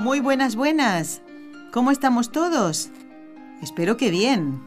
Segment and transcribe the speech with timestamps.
[0.00, 1.20] Muy buenas, buenas.
[1.72, 2.88] ¿Cómo estamos todos?
[3.60, 4.58] Espero que bien.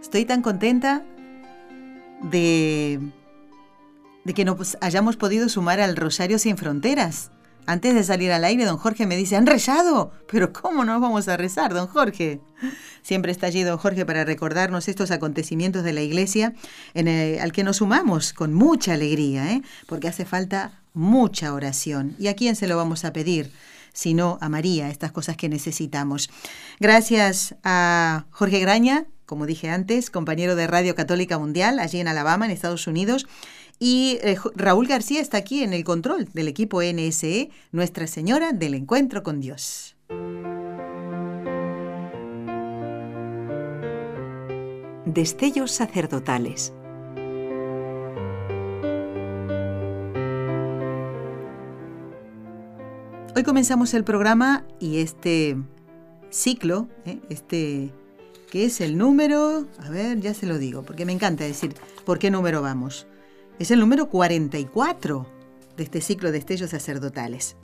[0.00, 1.04] Estoy tan contenta
[2.22, 2.98] de,
[4.24, 7.30] de que nos hayamos podido sumar al Rosario Sin Fronteras.
[7.66, 10.12] Antes de salir al aire, don Jorge me dice, ¿han rezado?
[10.32, 12.40] Pero ¿cómo no vamos a rezar, don Jorge?
[13.02, 16.54] Siempre está allí don Jorge para recordarnos estos acontecimientos de la iglesia
[16.94, 19.62] al que nos sumamos con mucha alegría, ¿eh?
[19.86, 22.16] porque hace falta mucha oración.
[22.18, 23.52] ¿Y a quién se lo vamos a pedir?
[23.96, 26.28] Sino a María, estas cosas que necesitamos.
[26.80, 32.44] Gracias a Jorge Graña, como dije antes, compañero de Radio Católica Mundial, allí en Alabama,
[32.44, 33.26] en Estados Unidos,
[33.78, 38.74] y eh, Raúl García está aquí en el control del equipo NSE, Nuestra Señora del
[38.74, 39.96] Encuentro con Dios.
[45.06, 46.74] Destellos sacerdotales.
[53.36, 55.58] Hoy comenzamos el programa y este
[56.30, 57.20] ciclo, ¿eh?
[57.28, 57.92] este
[58.50, 61.74] que es el número, a ver, ya se lo digo, porque me encanta decir
[62.06, 63.06] por qué número vamos.
[63.58, 65.26] Es el número 44
[65.76, 67.56] de este ciclo de estellos sacerdotales.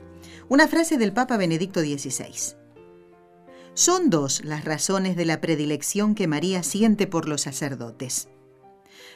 [0.51, 2.55] Una frase del Papa Benedicto XVI.
[3.73, 8.29] Son dos las razones de la predilección que María siente por los sacerdotes.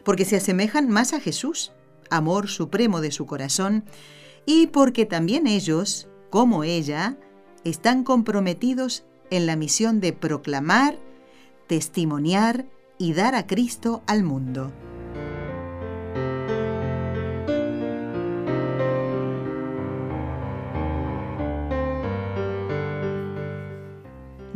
[0.05, 1.73] Porque se asemejan más a Jesús,
[2.09, 3.85] amor supremo de su corazón,
[4.47, 7.17] y porque también ellos, como ella,
[7.65, 10.99] están comprometidos en la misión de proclamar,
[11.67, 12.67] testimoniar
[12.99, 14.73] y dar a Cristo al mundo.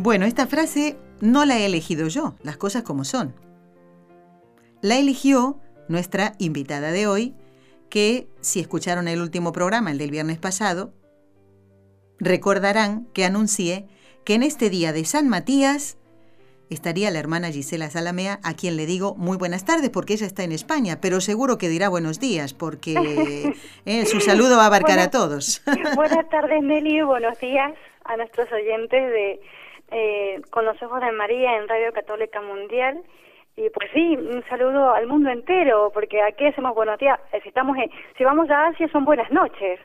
[0.02, 3.34] Bueno, esta frase no la he elegido yo, las cosas como son.
[4.80, 7.34] La eligió nuestra invitada de hoy,
[7.90, 10.94] que si escucharon el último programa, el del viernes pasado,
[12.20, 13.86] recordarán que anuncié
[14.24, 15.98] que en este día de San Matías
[16.70, 20.44] estaría la hermana Gisela Salamea, a quien le digo muy buenas tardes, porque ella está
[20.44, 22.94] en España, pero seguro que dirá buenos días, porque
[23.86, 25.62] eh, su saludo va a abarcar a todos.
[25.96, 27.72] buenas tardes, Nelly, buenos días
[28.04, 29.40] a nuestros oyentes de
[29.90, 33.02] eh, con los ojos de María en Radio Católica Mundial.
[33.56, 37.18] Y pues sí, un saludo al mundo entero, porque aquí hacemos buenos días.
[37.42, 37.76] Si, estamos
[38.16, 39.80] si vamos a Asia son buenas noches.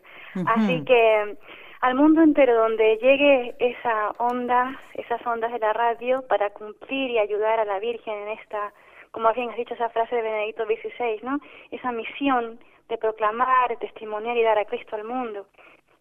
[0.45, 1.37] Así que
[1.81, 7.19] al mundo entero donde llegue esa onda, esas ondas de la radio para cumplir y
[7.19, 8.73] ayudar a la Virgen en esta,
[9.11, 11.39] como bien has dicho esa frase de Benedicto XVI, ¿no?
[11.71, 12.59] Esa misión
[12.89, 15.47] de proclamar, testimoniar y dar a Cristo al mundo,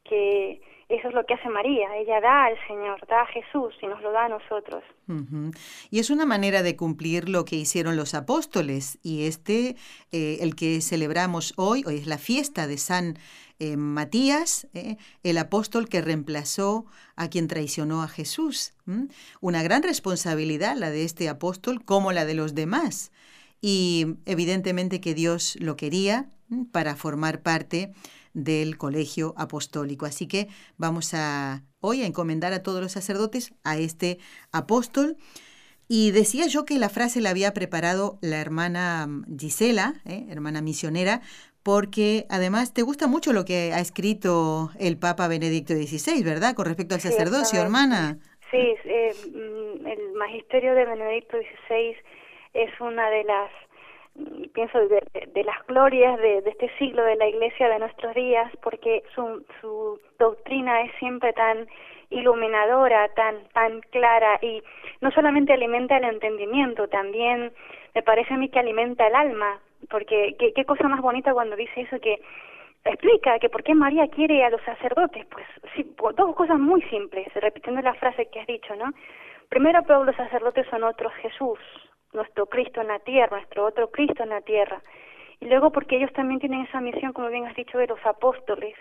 [0.04, 0.60] que
[0.94, 4.00] eso es lo que hace María, ella da al Señor, da a Jesús y nos
[4.02, 4.82] lo da a nosotros.
[5.90, 9.76] Y es una manera de cumplir lo que hicieron los apóstoles y este,
[10.12, 13.18] eh, el que celebramos hoy, hoy es la fiesta de San
[13.60, 18.74] eh, Matías, eh, el apóstol que reemplazó a quien traicionó a Jesús.
[19.40, 23.12] Una gran responsabilidad la de este apóstol como la de los demás.
[23.60, 26.30] Y evidentemente que Dios lo quería
[26.72, 27.92] para formar parte
[28.34, 30.06] del colegio apostólico.
[30.06, 34.18] Así que vamos a hoy a encomendar a todos los sacerdotes a este
[34.52, 35.16] apóstol.
[35.88, 39.06] Y decía yo que la frase la había preparado la hermana
[39.38, 40.26] Gisela, ¿eh?
[40.30, 41.20] hermana misionera,
[41.62, 46.54] porque además te gusta mucho lo que ha escrito el Papa Benedicto XVI, ¿verdad?
[46.54, 48.18] Con respecto al sacerdocio, hermana.
[48.50, 51.96] Sí, eh, mm, el magisterio de Benedicto XVI
[52.54, 53.50] es una de las
[54.52, 59.02] pienso de, las glorias de, de, este siglo de la Iglesia de nuestros días, porque
[59.14, 61.66] su, su doctrina es siempre tan
[62.10, 64.62] iluminadora, tan tan clara y
[65.00, 67.52] no solamente alimenta el entendimiento, también
[67.94, 69.58] me parece a mí que alimenta el alma,
[69.90, 72.20] porque qué, qué cosa más bonita cuando dice eso que
[72.84, 77.26] explica que por qué María quiere a los sacerdotes, pues sí, dos cosas muy simples,
[77.34, 78.92] repitiendo la frase que has dicho, ¿no?
[79.48, 81.58] Primero, pero los sacerdotes son otros Jesús,
[82.14, 84.80] nuestro Cristo en la tierra, nuestro otro Cristo en la tierra.
[85.40, 88.74] Y luego porque ellos también tienen esa misión, como bien has dicho, de los apóstoles.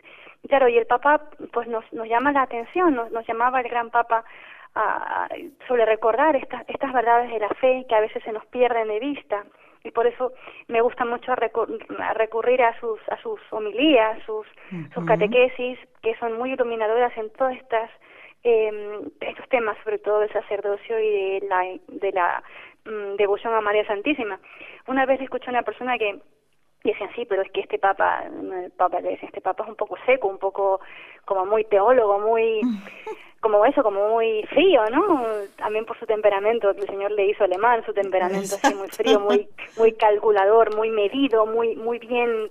[0.47, 3.89] Claro, y el Papa pues nos, nos llama la atención, nos, nos llamaba el gran
[3.89, 4.23] Papa
[4.75, 5.27] a,
[5.67, 8.99] sobre recordar estas, estas verdades de la fe que a veces se nos pierden de
[8.99, 9.43] vista.
[9.83, 10.31] y por eso
[10.67, 14.47] me gusta mucho recurrir a sus a sus homilías, sus
[14.93, 17.89] sus catequesis que son muy iluminadoras en todas estas
[18.45, 22.43] eh, estos temas, sobre todo del sacerdocio y de la de la
[22.85, 24.39] mm, devoción a María Santísima.
[24.87, 26.19] Una vez escuché a una persona que
[26.83, 29.95] decían sí, pero es que este papa, el papa le este papa es un poco
[30.05, 30.81] seco, un poco
[31.25, 32.61] como muy teólogo, muy
[33.39, 35.25] como eso, como muy frío, ¿no?
[35.57, 39.47] También por su temperamento, el Señor le hizo alemán, su temperamento así muy frío, muy
[39.77, 42.49] muy calculador, muy medido, muy muy bien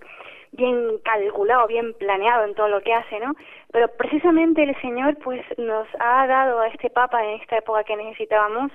[0.52, 3.34] bien calculado, bien planeado en todo lo que hace, ¿no?
[3.72, 7.96] Pero precisamente el Señor pues nos ha dado a este Papa en esta época que
[7.96, 8.70] necesitábamos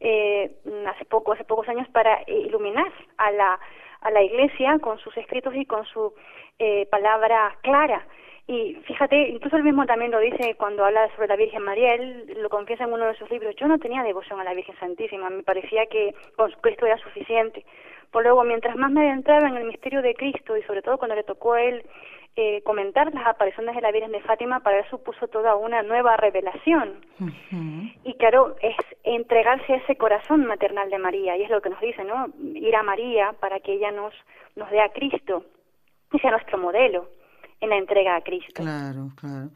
[0.00, 0.50] eh,
[0.86, 3.60] hace poco, hace pocos años para iluminar a la
[4.00, 6.12] a la Iglesia con sus escritos y con su
[6.58, 8.06] eh, palabra clara
[8.46, 12.36] y fíjate, incluso él mismo también lo dice cuando habla sobre la Virgen María, él
[12.42, 15.30] lo confiesa en uno de sus libros, yo no tenía devoción a la Virgen Santísima,
[15.30, 17.64] me parecía que con Cristo era suficiente.
[18.10, 21.16] Por luego, mientras más me adentraba en el misterio de Cristo y sobre todo cuando
[21.16, 21.84] le tocó a él
[22.36, 26.16] eh, comentar las apariciones de la Virgen de Fátima, para él supuso toda una nueva
[26.16, 27.04] revelación.
[28.02, 31.80] Y claro, es entregarse a ese corazón maternal de María, y es lo que nos
[31.80, 32.26] dice, ¿no?
[32.42, 34.12] Ir a María para que ella nos,
[34.56, 35.44] nos dé a Cristo,
[36.12, 37.08] y sea nuestro modelo
[37.60, 38.62] en la entrega a Cristo.
[38.62, 39.50] Claro, claro.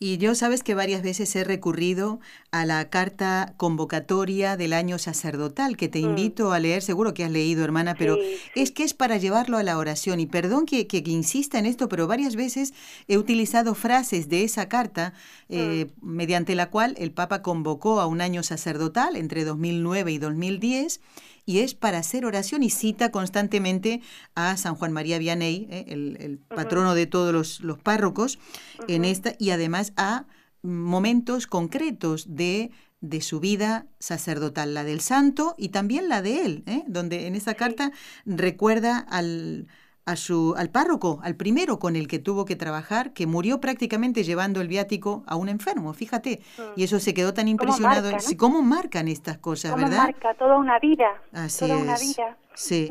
[0.00, 2.20] Y yo sabes que varias veces he recurrido
[2.52, 6.04] a la carta convocatoria del año sacerdotal, que te mm.
[6.04, 8.16] invito a leer, seguro que has leído, hermana, pero
[8.54, 10.20] es que es para llevarlo a la oración.
[10.20, 12.74] Y perdón que, que, insista en esto, pero varias veces
[13.08, 15.14] he utilizado frases de esa carta
[15.48, 16.08] eh, mm.
[16.08, 21.00] mediante la cual el Papa convocó a un año sacerdotal entre 2009 y 2010
[21.48, 24.02] y es para hacer oración y cita constantemente
[24.34, 28.38] a San Juan María Vianney, eh, el, patrono de todos los, párrocos,
[28.86, 30.26] en esta, y además a
[30.60, 36.64] momentos concretos de de su vida sacerdotal, la del santo y también la de él,
[36.66, 36.82] ¿eh?
[36.88, 37.92] donde en esa carta
[38.26, 39.68] recuerda al,
[40.08, 44.24] a su, al párroco, al primero con el que tuvo que trabajar, que murió prácticamente
[44.24, 46.40] llevando el viático a un enfermo, fíjate.
[46.76, 48.10] Y eso se quedó tan impresionado.
[48.38, 50.04] ¿Cómo, marcan estas cosas, ¿Cómo verdad?
[50.04, 51.20] marca toda una vida.
[51.32, 51.82] Así toda es.
[51.82, 52.38] una vida.
[52.54, 52.90] Sí.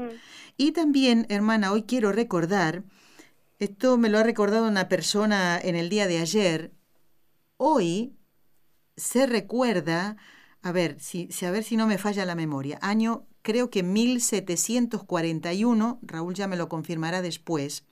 [0.57, 2.83] Y también, hermana, hoy quiero recordar,
[3.57, 6.71] esto me lo ha recordado una persona en el día de ayer,
[7.57, 8.15] hoy
[8.95, 10.17] se recuerda,
[10.61, 15.99] a ver, si, a ver si no me falla la memoria, año creo que 1741,
[16.01, 17.85] Raúl ya me lo confirmará después,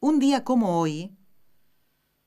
[0.00, 1.12] un día como hoy,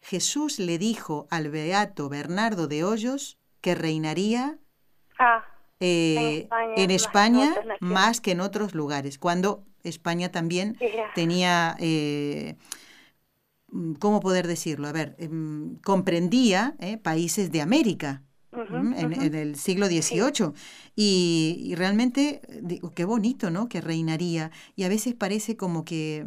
[0.02, 4.60] Jesús le dijo al beato Bernardo de Hoyos que reinaría
[5.18, 5.46] ah,
[5.80, 10.78] en España, más, que en otros lugares, cuando España también
[11.16, 12.56] tenía, eh,
[13.98, 14.88] ¿cómo poder decirlo?
[14.88, 18.22] A ver, em, comprendía eh, países de América
[18.62, 20.54] en, el siglo XVIII.
[20.96, 23.68] Y, realmente, digo, qué bonito, ¿no?
[23.68, 24.52] Que reinaría.
[24.76, 26.26] Y a veces parece como que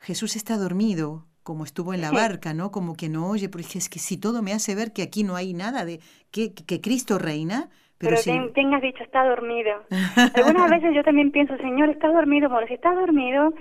[0.00, 2.70] Jesús está dormido, como estuvo en la barca, ¿no?
[2.70, 5.36] Como que no oye, porque es que si todo me hace ver que aquí no
[5.36, 6.00] hay nada de
[6.30, 7.70] que, que Cristo reina.
[7.98, 8.30] Pero, si...
[8.54, 9.70] tengas dicho, está dormido.
[10.34, 12.50] Algunas veces yo también pienso, Señor, está dormido.
[12.50, 13.54] Bueno, si está dormido,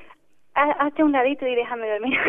[0.55, 2.17] hazte un ladito y déjame dormir.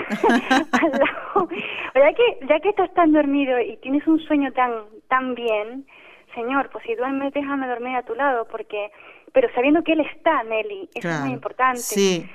[1.95, 5.87] Ya que ya que estás tan dormido y tienes un sueño tan tan bien
[6.35, 8.91] señor pues si duermes déjame dormir a tu lado porque
[9.33, 11.81] pero sabiendo que él está Nelly eso es muy importante.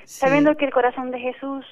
[0.06, 1.64] Sabiendo que el corazón de Jesús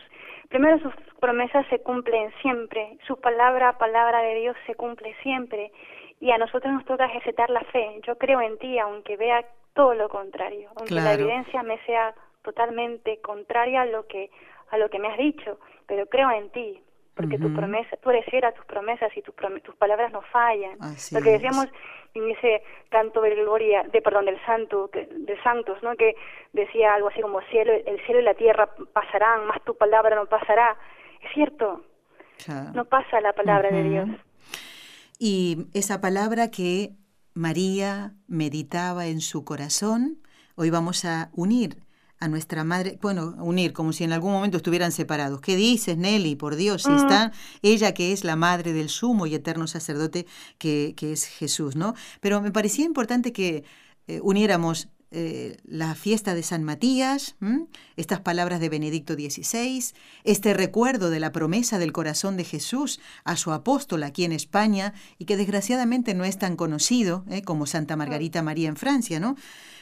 [0.50, 5.72] primero sus promesas se cumplen siempre su palabra palabra de Dios se cumple siempre
[6.20, 8.02] y a nosotros nos toca ejercitar la fe.
[8.06, 13.20] Yo creo en ti aunque vea todo lo contrario aunque la evidencia me sea totalmente
[13.22, 14.30] contraria a lo que
[14.72, 16.84] a lo que me has dicho, pero creo en ti,
[17.16, 20.78] porque tu promesa, tú eres fiel a tus promesas y tus, tus palabras no fallan.
[21.12, 21.68] lo que decíamos
[22.14, 25.96] en ese canto de gloria, de perdón, del santo, de santos, ¿no?
[25.96, 26.16] Que
[26.54, 30.28] decía algo así como cielo, el cielo y la tierra pasarán, más tu palabra no
[30.28, 30.78] pasará.
[31.22, 31.84] Es cierto.
[32.74, 34.10] No pasa la palabra de Dios.
[35.20, 36.92] Y esa palabra que
[37.34, 40.20] María meditaba en su corazón,
[40.56, 41.89] hoy vamos a unir
[42.20, 45.42] a nuestra madre, bueno, unir como si en algún momento estuvieran separados.
[45.42, 46.36] ¿Qué dices, Nelly?
[46.36, 50.26] Por Dios, si está ella que es la madre del sumo y eterno sacerdote
[50.58, 51.94] que, que es Jesús, ¿no?
[52.20, 53.64] Pero me parecía importante que
[54.08, 57.36] eh, uniéramos eh, la fiesta de San Matías,
[57.96, 59.84] estas palabras de Benedicto XVI,
[60.24, 64.94] este recuerdo de la promesa del corazón de Jesús a su apóstol aquí en España
[65.18, 67.42] y que desgraciadamente no es tan conocido ¿eh?
[67.42, 69.36] como Santa Margarita María en Francia, ¿no?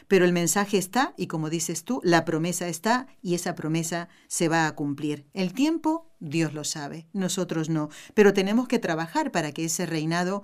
[0.07, 4.47] Pero el mensaje está y como dices tú, la promesa está y esa promesa se
[4.47, 5.25] va a cumplir.
[5.33, 10.41] El tiempo Dios lo sabe, nosotros no, pero tenemos que trabajar para que ese reinado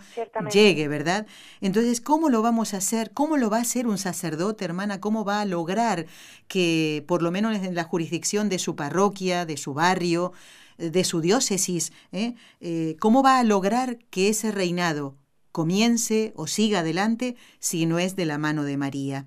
[0.51, 1.25] llegue, ¿verdad?
[1.61, 3.11] Entonces, ¿cómo lo vamos a hacer?
[3.11, 5.01] ¿Cómo lo va a hacer un sacerdote, hermana?
[5.01, 6.05] ¿Cómo va a lograr
[6.47, 10.33] que, por lo menos en la jurisdicción de su parroquia, de su barrio,
[10.77, 12.35] de su diócesis, ¿eh?
[12.59, 15.15] Eh, cómo va a lograr que ese reinado
[15.53, 19.25] comience o siga adelante si no es de la mano de María?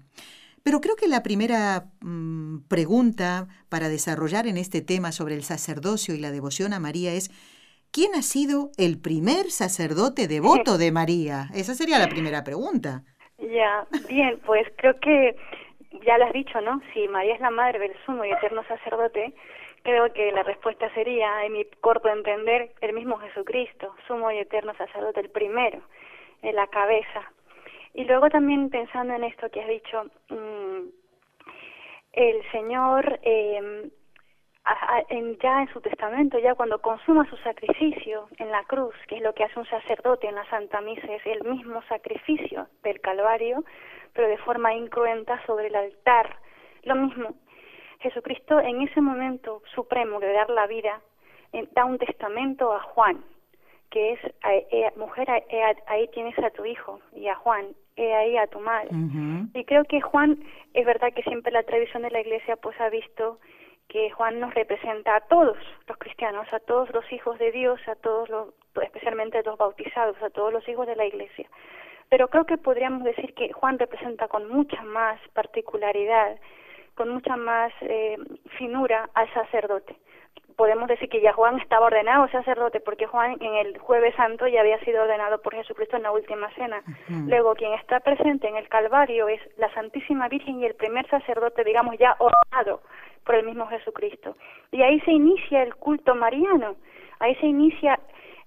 [0.63, 6.13] Pero creo que la primera mm, pregunta para desarrollar en este tema sobre el sacerdocio
[6.13, 7.31] y la devoción a María es,
[7.93, 11.47] ¿quién ha sido el primer sacerdote devoto de María?
[11.55, 13.05] Esa sería la primera pregunta.
[13.39, 15.37] Ya, bien, pues creo que
[16.05, 16.81] ya lo has dicho, ¿no?
[16.93, 19.35] Si María es la madre del sumo y eterno sacerdote,
[19.83, 24.75] creo que la respuesta sería, en mi corto entender, el mismo Jesucristo, sumo y eterno
[24.77, 25.81] sacerdote, el primero,
[26.43, 27.33] en la cabeza
[27.97, 30.89] y luego también pensando en esto que has dicho, mm,
[32.13, 33.91] el Señor eh,
[35.43, 39.33] ya en su testamento, ya cuando consuma su sacrificio en la cruz, que es lo
[39.33, 43.65] que hace un sacerdote en la Santa Misa, es el mismo sacrificio del Calvario,
[44.13, 46.37] pero de forma incruenta sobre el altar.
[46.83, 47.35] Lo mismo,
[48.01, 51.01] Jesucristo en ese momento supremo de dar la vida,
[51.53, 53.25] eh, da un testamento a Juan,
[53.91, 55.29] que es, eh, mujer,
[55.87, 57.67] ahí tienes a tu hijo, y a Juan,
[57.97, 58.91] he ahí a tu madre.
[59.55, 60.39] Y creo que Juan,
[60.75, 63.39] es verdad que siempre la tradición de la iglesia pues ha visto
[63.89, 67.95] que Juan nos representa a todos los cristianos, a todos los hijos de Dios, a
[67.95, 68.49] todos los,
[68.83, 71.49] especialmente a los bautizados, a todos los hijos de la iglesia.
[72.09, 76.37] Pero creo que podríamos decir que Juan representa con mucha más particularidad,
[76.95, 78.17] con mucha más eh,
[78.59, 79.97] finura al sacerdote
[80.57, 84.61] podemos decir que ya Juan estaba ordenado sacerdote porque Juan en el jueves santo ya
[84.61, 86.83] había sido ordenado por Jesucristo en la última cena.
[87.09, 91.63] Luego quien está presente en el Calvario es la Santísima Virgen y el primer sacerdote,
[91.63, 92.81] digamos, ya ordenado
[93.25, 94.37] por el mismo Jesucristo.
[94.73, 96.77] Y ahí se inicia el culto mariano,
[97.19, 98.01] ahí se inicia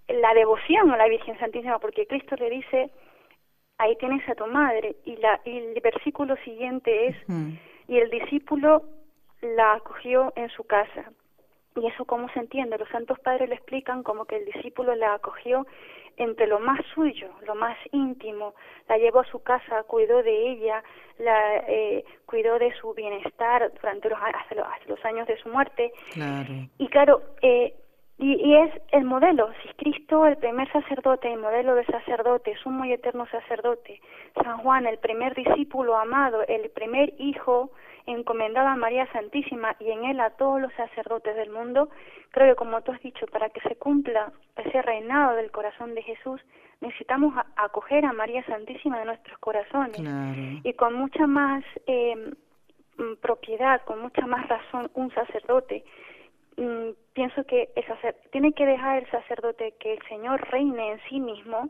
[0.07, 2.89] la devoción a la Virgen Santísima porque Cristo le dice,
[3.77, 7.15] ahí tienes a tu madre y, la, y el versículo siguiente es,
[7.87, 8.83] y el discípulo
[9.41, 11.11] la acogió en su casa.
[11.79, 12.77] ¿Y eso cómo se entiende?
[12.77, 15.65] Los santos padres lo explican como que el discípulo la acogió
[16.17, 18.53] entre lo más suyo, lo más íntimo,
[18.89, 20.83] la llevó a su casa, cuidó de ella,
[21.17, 25.93] la eh, cuidó de su bienestar durante los, hasta, los, los años de su muerte.
[26.12, 26.53] Claro.
[26.77, 27.74] Y claro, eh,
[28.17, 32.83] y, y, es el modelo, si Cristo, el primer sacerdote, el modelo de sacerdote, sumo
[32.83, 34.01] y eterno sacerdote,
[34.43, 37.71] San Juan, el primer discípulo amado, el primer hijo
[38.11, 41.89] encomendado a María Santísima y en él a todos los sacerdotes del mundo,
[42.31, 46.03] creo que como tú has dicho, para que se cumpla ese reinado del corazón de
[46.03, 46.41] Jesús,
[46.81, 50.01] necesitamos acoger a María Santísima de nuestros corazones.
[50.63, 52.33] Y con mucha más eh,
[53.21, 55.83] propiedad, con mucha más razón, un sacerdote
[56.59, 57.85] Mm, pienso que el
[58.31, 61.69] tiene que dejar el sacerdote que el Señor reine en sí mismo,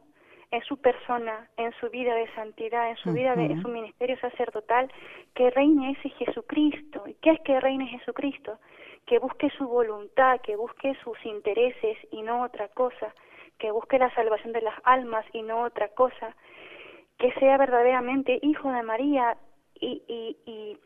[0.52, 4.18] en su persona, en su vida de santidad, en su vida de en su ministerio
[4.20, 4.92] sacerdotal,
[5.36, 7.04] que reine ese Jesucristo.
[7.08, 8.58] ¿Y qué es que reine Jesucristo?
[9.06, 13.14] Que busque su voluntad, que busque sus intereses y no otra cosa,
[13.60, 16.36] que busque la salvación de las almas y no otra cosa,
[17.18, 19.38] que sea verdaderamente hijo de María
[19.80, 20.78] y, y, y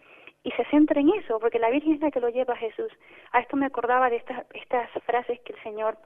[0.45, 2.91] y se centra en eso, porque la Virgen es la que lo lleva a Jesús.
[3.31, 5.97] A esto me acordaba de estas, estas frases que el Señor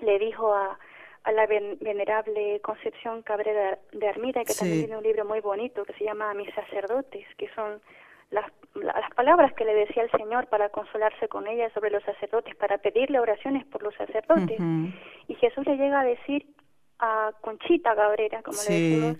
[0.00, 0.78] le dijo a,
[1.24, 5.92] a la venerable Concepción Cabrera de Armida, que también tiene un libro muy bonito que
[5.94, 7.80] se llama Mis sacerdotes, que son
[8.30, 12.56] las, las palabras que le decía el Señor para consolarse con ella sobre los sacerdotes,
[12.56, 14.58] para pedirle oraciones por los sacerdotes.
[15.28, 16.46] Y Jesús le llega a decir
[16.98, 19.16] a Conchita Cabrera, como le decimos,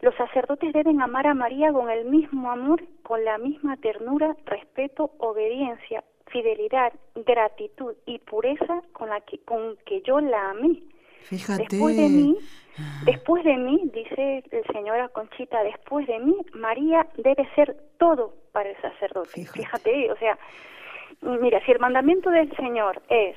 [0.00, 5.10] los sacerdotes deben amar a María con el mismo amor, con la misma ternura, respeto,
[5.18, 10.82] obediencia, fidelidad, gratitud y pureza con la que, con que yo la amé.
[11.24, 11.66] Fíjate.
[11.70, 12.36] Después de mí,
[13.04, 18.70] después de mí, dice el señor Conchita, después de mí, María debe ser todo para
[18.70, 19.30] el sacerdote.
[19.30, 20.38] Fíjate, Fíjate o sea,
[21.22, 23.36] mira, si el mandamiento del Señor es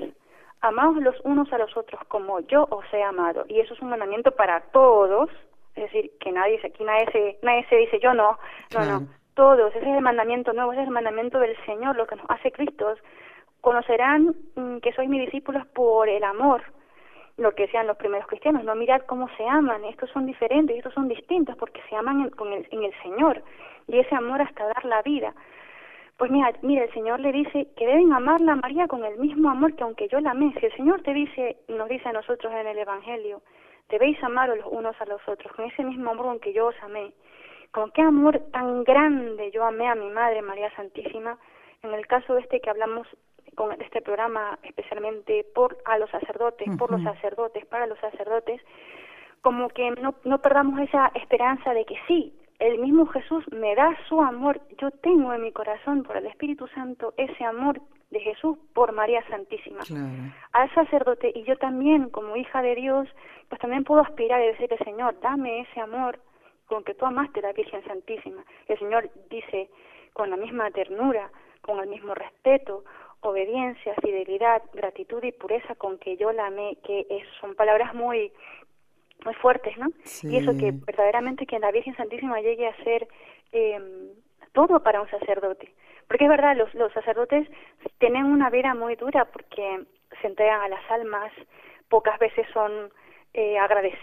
[0.62, 3.90] amaos los unos a los otros como yo os he amado, y eso es un
[3.90, 5.30] mandamiento para todos,
[5.76, 8.38] es decir, que nadie, aquí nadie se, nadie se dice yo no,
[8.74, 12.06] no, no, todos, ese es el mandamiento nuevo, ese es el mandamiento del Señor, lo
[12.06, 12.94] que nos hace Cristo.
[13.62, 16.64] Conocerán mm, que sois mis discípulos por el amor,
[17.42, 20.94] lo que decían los primeros cristianos, no mirad cómo se aman, estos son diferentes, estos
[20.94, 23.44] son distintos porque se aman en, con el, en el Señor
[23.88, 25.34] y ese amor hasta dar la vida.
[26.18, 29.50] Pues mira, mira, el Señor le dice que deben amarla a María con el mismo
[29.50, 30.54] amor que aunque yo la amé.
[30.60, 33.42] Si el Señor te dice, nos dice a nosotros en el Evangelio,
[33.90, 36.76] debéis amar los unos a los otros, con ese mismo amor con que yo os
[36.84, 37.12] amé.
[37.72, 41.40] Con qué amor tan grande yo amé a mi Madre María Santísima.
[41.82, 43.08] En el caso este que hablamos
[43.56, 48.62] con este programa especialmente por a los sacerdotes, por los sacerdotes, para los sacerdotes,
[49.42, 53.98] como que no, no perdamos esa esperanza de que sí, el mismo Jesús me da
[54.08, 57.82] su amor, yo tengo en mi corazón por el Espíritu Santo ese amor
[58.12, 59.82] de Jesús por María Santísima.
[60.52, 63.08] Al sacerdote y yo también como hija de Dios,
[63.50, 66.20] pues también puedo aspirar y decirle, Señor, dame ese amor
[66.68, 68.44] con que tú amaste a la Virgen Santísima.
[68.68, 69.70] El Señor dice
[70.14, 71.32] con la misma ternura,
[71.62, 72.84] con el mismo respeto,
[73.22, 77.06] obediencia, fidelidad, gratitud y pureza con que yo la amé, que
[77.40, 78.32] son palabras muy
[79.24, 79.88] muy fuertes, ¿no?
[80.24, 83.08] Y eso que verdaderamente que la Virgen Santísima llegue a ser
[83.52, 83.80] eh,
[84.52, 85.72] todo para un sacerdote.
[86.08, 87.48] Porque es verdad, los, los sacerdotes
[88.00, 89.86] tienen una vida muy dura porque
[90.20, 91.32] se entregan a las almas,
[91.88, 92.92] pocas veces son
[93.34, 93.58] eh,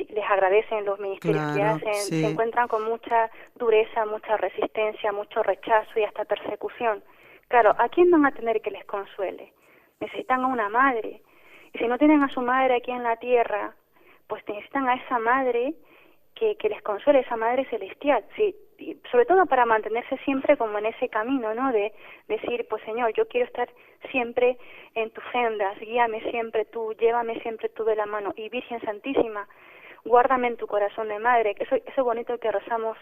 [0.08, 5.98] les agradecen los ministerios que hacen, se encuentran con mucha dureza, mucha resistencia, mucho rechazo
[5.98, 7.02] y hasta persecución.
[7.48, 9.52] Claro, ¿a quién van a tener que les consuele?
[10.00, 11.22] Necesitan a una madre.
[11.72, 13.74] Y si no tienen a su madre aquí en la tierra,
[14.26, 15.74] pues necesitan a esa madre
[16.34, 18.54] que, que les consuele, esa madre celestial, sí,
[19.10, 21.72] sobre todo para mantenerse siempre como en ese camino, ¿no?
[21.72, 21.92] De
[22.28, 23.68] decir, pues Señor, yo quiero estar
[24.10, 24.56] siempre
[24.94, 29.48] en tus sendas, guíame siempre tú, llévame siempre tú de la mano, y Virgen Santísima,
[30.04, 32.96] guárdame en tu corazón de madre, eso, eso bonito que rezamos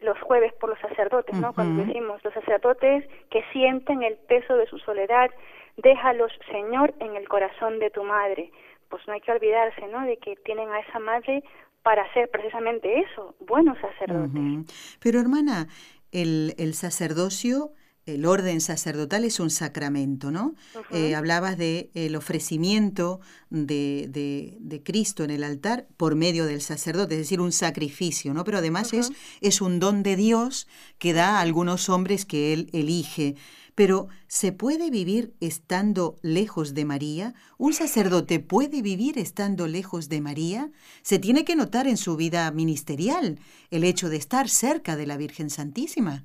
[0.00, 1.52] los jueves por los sacerdotes, ¿no?
[1.52, 5.30] Cuando decimos los sacerdotes que sienten el peso de su soledad,
[5.76, 8.50] déjalos, Señor, en el corazón de tu madre
[8.88, 10.04] pues no hay que olvidarse, ¿no?
[10.04, 11.42] De que tienen a esa madre
[11.82, 14.98] para hacer precisamente eso, buenos sacerdotes.
[15.00, 15.68] Pero hermana,
[16.12, 17.70] el, el sacerdocio
[18.14, 20.54] el orden sacerdotal es un sacramento, ¿no?
[20.90, 26.62] Eh, hablabas de el ofrecimiento de, de, de, Cristo en el altar por medio del
[26.62, 28.44] sacerdote, es decir, un sacrificio, ¿no?
[28.44, 30.66] Pero además es, es un don de Dios
[30.98, 33.36] que da a algunos hombres que Él elige.
[33.74, 37.34] Pero, ¿se puede vivir estando lejos de María?
[37.58, 40.72] ¿Un sacerdote puede vivir estando lejos de María?
[41.02, 43.38] Se tiene que notar en su vida ministerial
[43.70, 46.24] el hecho de estar cerca de la Virgen Santísima.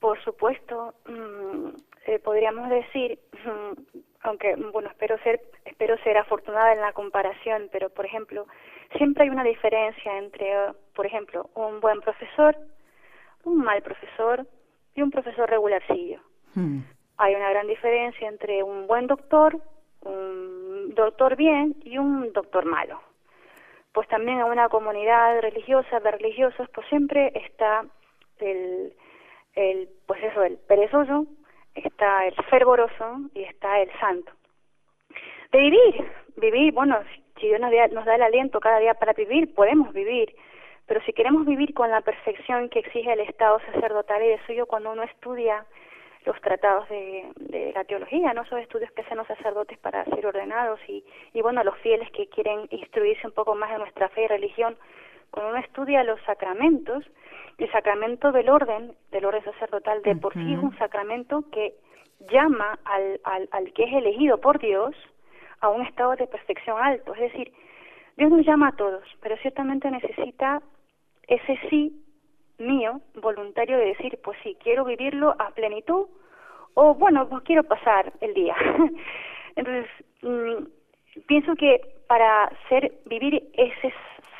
[0.00, 1.68] Por supuesto, mm,
[2.06, 7.88] eh, podríamos decir, mm, aunque bueno, espero ser espero ser afortunada en la comparación, pero
[7.90, 8.46] por ejemplo,
[8.96, 10.52] siempre hay una diferencia entre,
[10.94, 12.56] por ejemplo, un buen profesor,
[13.44, 14.46] un mal profesor
[14.94, 16.20] y un profesor regularcillo.
[16.54, 16.80] Hmm.
[17.18, 19.60] Hay una gran diferencia entre un buen doctor,
[20.02, 23.00] un doctor bien y un doctor malo.
[23.92, 27.84] Pues también en una comunidad religiosa, de religiosos, pues siempre está
[28.40, 28.92] el,
[29.58, 31.26] el pues eso, el perezoso,
[31.74, 34.32] está el fervoroso y está el santo.
[35.52, 36.98] De vivir, vivir, bueno,
[37.40, 40.34] si Dios nos da, nos da el aliento cada día para vivir, podemos vivir,
[40.86, 44.66] pero si queremos vivir con la perfección que exige el estado sacerdotal y de suyo
[44.66, 45.66] cuando uno estudia
[46.24, 50.26] los tratados de, de, la teología, no esos estudios que hacen los sacerdotes para ser
[50.26, 54.24] ordenados y, y bueno, los fieles que quieren instruirse un poco más de nuestra fe
[54.24, 54.76] y religión,
[55.30, 57.04] cuando uno estudia los sacramentos,
[57.58, 61.74] el sacramento del orden, del orden sacerdotal, de por sí es un sacramento que
[62.30, 64.94] llama al, al, al que es elegido por Dios
[65.60, 67.14] a un estado de perfección alto.
[67.14, 67.52] Es decir,
[68.16, 70.62] Dios nos llama a todos, pero ciertamente necesita
[71.26, 72.04] ese sí
[72.58, 76.06] mío, voluntario, de decir, pues sí, quiero vivirlo a plenitud
[76.74, 78.56] o bueno, pues quiero pasar el día.
[79.56, 79.86] Entonces,
[80.22, 83.92] mm, pienso que para ser, vivir ese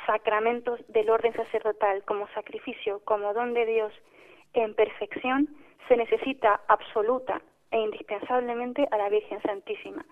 [0.09, 3.93] sacramento del orden sacerdotal como sacrificio, como don de Dios
[4.53, 5.47] en perfección,
[5.87, 10.03] se necesita absoluta e indispensablemente a la Virgen Santísima.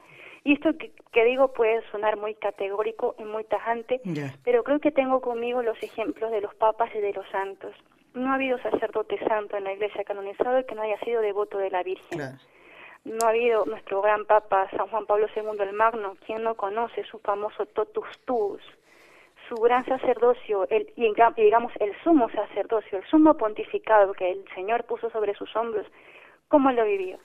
[0.44, 4.00] Y esto que, digo puede sonar muy categórico y muy tajante,
[4.44, 7.76] pero creo que tengo conmigo los ejemplos de los papas y de los santos.
[8.14, 11.72] No ha habido sacerdote santo en la Iglesia canonizado que no haya sido devoto de
[11.72, 12.38] la Virgen.
[13.04, 17.04] No ha habido nuestro gran Papa San Juan Pablo II el Magno, quien no conoce
[17.06, 18.62] su famoso totus tuus,
[19.48, 24.84] su gran sacerdocio, el, y digamos el sumo sacerdocio, el sumo pontificado que el Señor
[24.86, 25.86] puso sobre sus hombros,
[26.48, 27.18] ¿cómo lo vivió?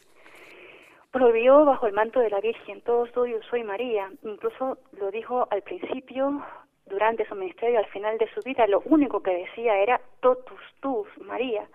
[1.13, 5.47] Lo vivió bajo el manto de la Virgen, todos yo soy María, incluso lo dijo
[5.51, 6.43] al principio,
[6.87, 11.07] durante su ministerio, al final de su vida, lo único que decía era totus tus,
[11.19, 11.67] María.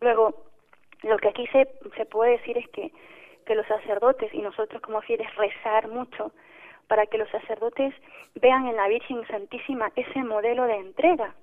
[0.00, 0.34] Luego,
[1.02, 2.92] lo que aquí se, se puede decir es que,
[3.46, 6.32] que los sacerdotes y nosotros como fieles rezar mucho
[6.90, 7.94] para que los sacerdotes
[8.34, 11.36] vean en la Virgen Santísima ese modelo de entrega.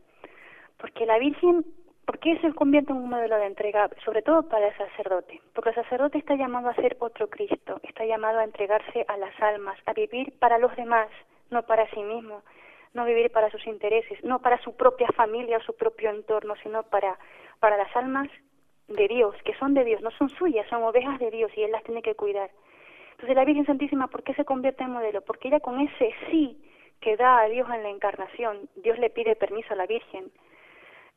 [0.76, 1.66] Porque la Virgen,
[2.06, 3.90] ¿por qué se convierte en un modelo de entrega?
[4.04, 5.40] Sobre todo para el sacerdote.
[5.54, 9.42] Porque el sacerdote está llamado a ser otro Cristo, está llamado a entregarse a las
[9.42, 11.08] almas, a vivir para los demás,
[11.50, 12.42] no para sí mismo,
[12.94, 16.84] no vivir para sus intereses, no para su propia familia o su propio entorno, sino
[16.84, 17.18] para,
[17.62, 18.28] para las almas
[18.90, 21.72] de Dios, que son de Dios, no son suyas, son ovejas de Dios y Él
[21.72, 22.50] las tiene que cuidar.
[23.18, 25.22] Entonces la Virgen Santísima, ¿por qué se convierte en modelo?
[25.22, 26.56] Porque ella con ese sí
[27.02, 30.32] que da a Dios en la encarnación, Dios le pide permiso a la Virgen,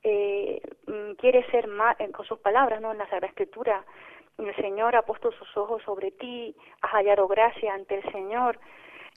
[0.02, 2.92] eh, mm, quiere ser más, con sus palabras, ¿no?
[2.92, 3.84] En la Sagrada Escritura,
[4.38, 8.58] el Señor ha puesto sus ojos sobre ti, has hallado gracia ante el Señor,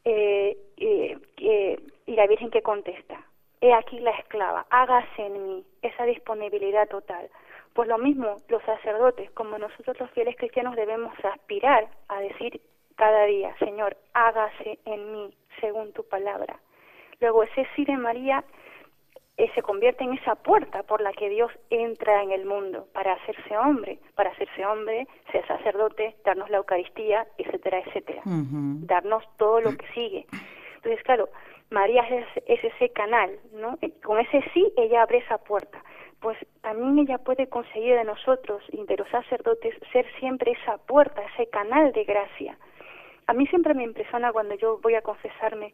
[0.04, 3.26] eh, y la Virgen que contesta,
[3.62, 7.30] he aquí la esclava, hágase en mí esa disponibilidad total.
[7.74, 12.60] Pues lo mismo, los sacerdotes, como nosotros los fieles cristianos debemos aspirar a decir
[12.96, 16.60] cada día, Señor, hágase en mí según tu palabra.
[17.20, 18.44] Luego ese sí de María
[19.38, 23.14] eh, se convierte en esa puerta por la que Dios entra en el mundo para
[23.14, 29.76] hacerse hombre, para hacerse hombre, ser sacerdote, darnos la Eucaristía, etcétera, etcétera, darnos todo lo
[29.76, 30.28] que sigue.
[30.76, 31.30] Entonces, claro,
[31.72, 33.80] María es, ese canal, ¿no?
[33.82, 35.84] Eh, con ese sí ella abre esa puerta.
[36.20, 41.24] Pues también ella puede conseguir de nosotros y de los sacerdotes ser siempre esa puerta,
[41.34, 42.58] ese canal de gracia.
[43.28, 45.74] A mí siempre me impresiona cuando yo voy a confesarme,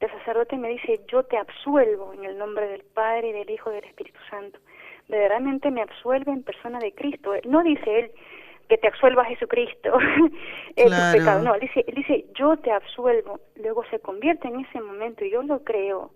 [0.00, 3.70] el sacerdote me dice, yo te absuelvo en el nombre del Padre, y del Hijo
[3.70, 4.58] y del Espíritu Santo.
[5.08, 7.32] Verdaderamente me absuelve en persona de Cristo.
[7.44, 8.10] No dice él,
[8.68, 9.96] que te absuelva Jesucristo
[10.76, 11.42] el pecado.
[11.42, 13.40] No, él dice, él dice, yo te absuelvo.
[13.56, 16.10] Luego se convierte en ese momento, y yo lo creo,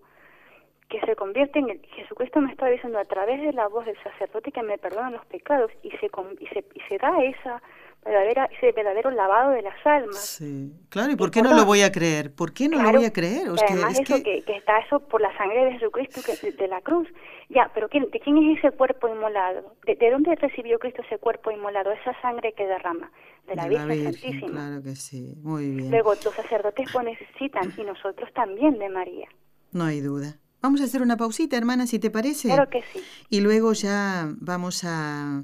[0.89, 3.97] que se convierte en el, Jesucristo me está diciendo a través de la voz del
[4.03, 6.07] sacerdote que me perdona los pecados, y se,
[6.39, 7.61] y se, y se da esa
[8.03, 10.17] verdadera, ese verdadero lavado de las almas.
[10.17, 12.33] Sí, claro, ¿y por qué no lo voy a creer?
[12.33, 13.47] ¿Por qué no lo voy a creer?
[13.47, 14.43] además eso que...
[14.47, 17.07] está eso por la sangre de Jesucristo que, de, la cruz.
[17.49, 19.75] Ya, pero ¿quién, ¿de quién es ese cuerpo inmolado?
[19.85, 23.11] ¿De, dónde recibió Cristo ese cuerpo inmolado, esa sangre que derrama?
[23.47, 24.51] De la, Virgen, Santísima.
[24.51, 25.91] Claro que sí, muy bien.
[25.91, 29.27] Luego los sacerdotes lo necesitan y nosotros también de María.
[29.71, 30.37] No hay duda.
[30.61, 32.47] Vamos a hacer una pausita, hermana, si te parece.
[32.47, 33.03] Claro que sí.
[33.29, 35.43] Y luego ya vamos a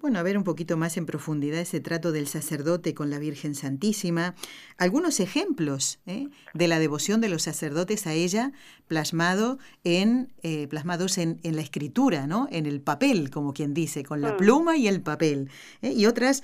[0.00, 3.54] bueno, a ver un poquito más en profundidad ese trato del sacerdote con la Virgen
[3.54, 4.34] Santísima,
[4.78, 6.28] algunos ejemplos ¿eh?
[6.54, 8.52] de la devoción de los sacerdotes a ella
[8.86, 12.48] plasmado en, eh, plasmados en, la escritura, ¿no?
[12.50, 14.36] en el papel, como quien dice, con la mm.
[14.38, 15.50] pluma y el papel,
[15.82, 15.92] ¿eh?
[15.92, 16.42] y otras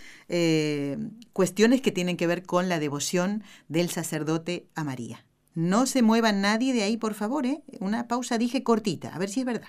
[1.33, 5.25] cuestiones que tienen que ver con la devoción del sacerdote a María.
[5.55, 7.47] No se mueva nadie de ahí, por favor,
[7.81, 9.69] una pausa dije cortita, a ver si es verdad.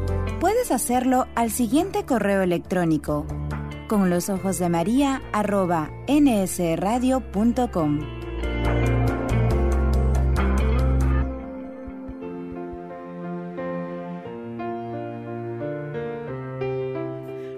[0.41, 3.27] Puedes hacerlo al siguiente correo electrónico
[3.87, 7.99] con los ojos de María arroba nsradio.com.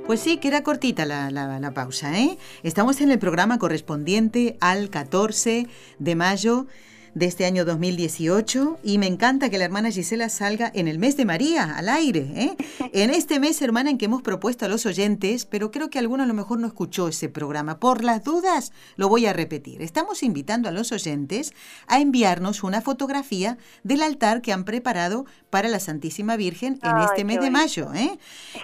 [0.05, 2.37] Pues sí, que era cortita la, pausa, ¿eh?
[2.63, 5.67] Estamos en el programa correspondiente al 14
[5.99, 6.67] de mayo
[7.15, 11.15] de este año 2018 y me encanta que la hermana Gisela salga en el mes
[11.17, 12.31] de María, al aire.
[12.35, 12.57] ¿eh?
[12.93, 16.23] En este mes, hermana, en que hemos propuesto a los oyentes, pero creo que alguno
[16.23, 17.79] a lo mejor no escuchó ese programa.
[17.79, 19.81] Por las dudas, lo voy a repetir.
[19.81, 21.53] Estamos invitando a los oyentes
[21.87, 27.23] a enviarnos una fotografía del altar que han preparado para la Santísima Virgen en este
[27.23, 27.93] mes de mayo.
[27.93, 28.17] ¿eh?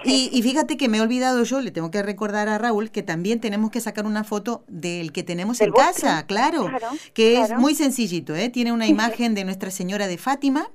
[0.04, 3.38] Y, fíjate que me he olvidado yo, le tengo que recordar a Raúl que también
[3.38, 6.68] tenemos que sacar una foto del que tenemos en casa, claro,
[7.14, 8.34] que es muy sencillito.
[8.34, 8.48] ¿eh?
[8.48, 10.68] Tiene una imagen de Nuestra Señora de Fátima,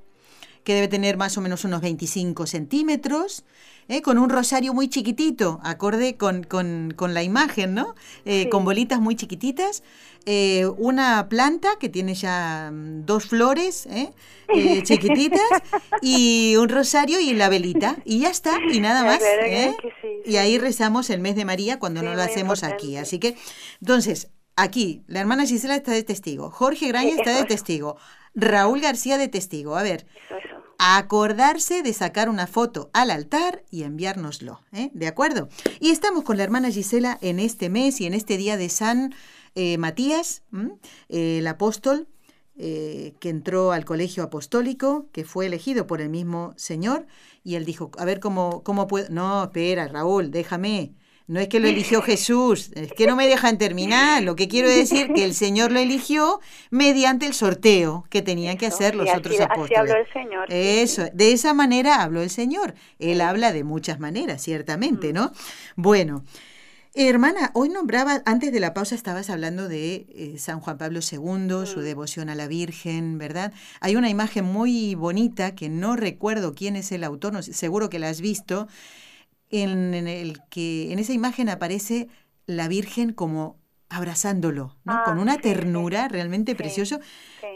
[0.64, 3.44] que debe tener más o menos unos 25 centímetros,
[3.88, 4.00] ¿eh?
[4.00, 7.94] con un rosario muy chiquitito, acorde con, con, la imagen, ¿no?
[8.24, 9.82] Eh, con bolitas muy chiquititas,
[10.78, 13.88] una planta que tiene ya mm, dos flores
[14.82, 15.40] chiquititas
[16.02, 19.20] y un rosario y la velita, y ya está, y nada más.
[20.24, 22.96] y ahí rezamos el mes de María cuando no lo hacemos aquí.
[22.96, 23.36] Así que,
[23.80, 27.98] entonces, Aquí, la hermana Gisela está de testigo, Jorge Graña está de testigo,
[28.34, 29.76] Raúl García de testigo.
[29.76, 30.06] A ver,
[30.78, 34.90] acordarse de sacar una foto al altar y enviárnoslo, ¿eh?
[34.94, 35.50] ¿De acuerdo?
[35.78, 39.14] Y estamos con la hermana Gisela en este mes y en este día de San
[39.56, 40.44] eh, Matías,
[41.08, 42.06] el apóstol
[42.58, 47.06] eh, que entró al colegio apostólico, que fue elegido por el mismo Señor,
[47.44, 49.06] y él dijo, a ver cómo, cómo puedo...
[49.10, 50.92] No, espera, Raúl, déjame
[51.26, 54.22] No es que lo eligió Jesús, es que no me dejan terminar.
[54.22, 56.40] Lo que quiero decir que el Señor lo eligió
[56.70, 59.66] mediante el sorteo que tenían que hacer los otros apóstoles.
[59.66, 60.46] Así habló el Señor.
[60.48, 62.74] Eso, de esa manera habló el Señor.
[62.98, 65.32] Él habla de muchas maneras, ciertamente, ¿no?
[65.76, 66.24] Bueno,
[66.96, 71.66] hermana, hoy nombraba, antes de la pausa estabas hablando de eh, San Juan Pablo II,
[71.66, 71.82] su mm.
[71.82, 73.52] devoción a la Virgen, ¿verdad?
[73.80, 77.98] Hay una imagen muy bonita que no recuerdo quién es el autor, no, seguro que
[77.98, 78.66] la has visto
[79.50, 82.08] en, el que en esa imagen aparece
[82.46, 84.94] la Virgen como abrazándolo, ¿no?
[84.94, 86.98] Ah, con una ternura realmente precioso.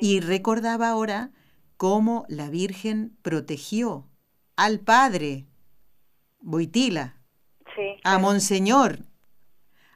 [0.00, 1.30] Y recordaba ahora
[1.76, 4.06] cómo la Virgen protegió
[4.56, 5.46] al padre
[6.40, 7.16] Boitila,
[8.04, 9.09] a Monseñor,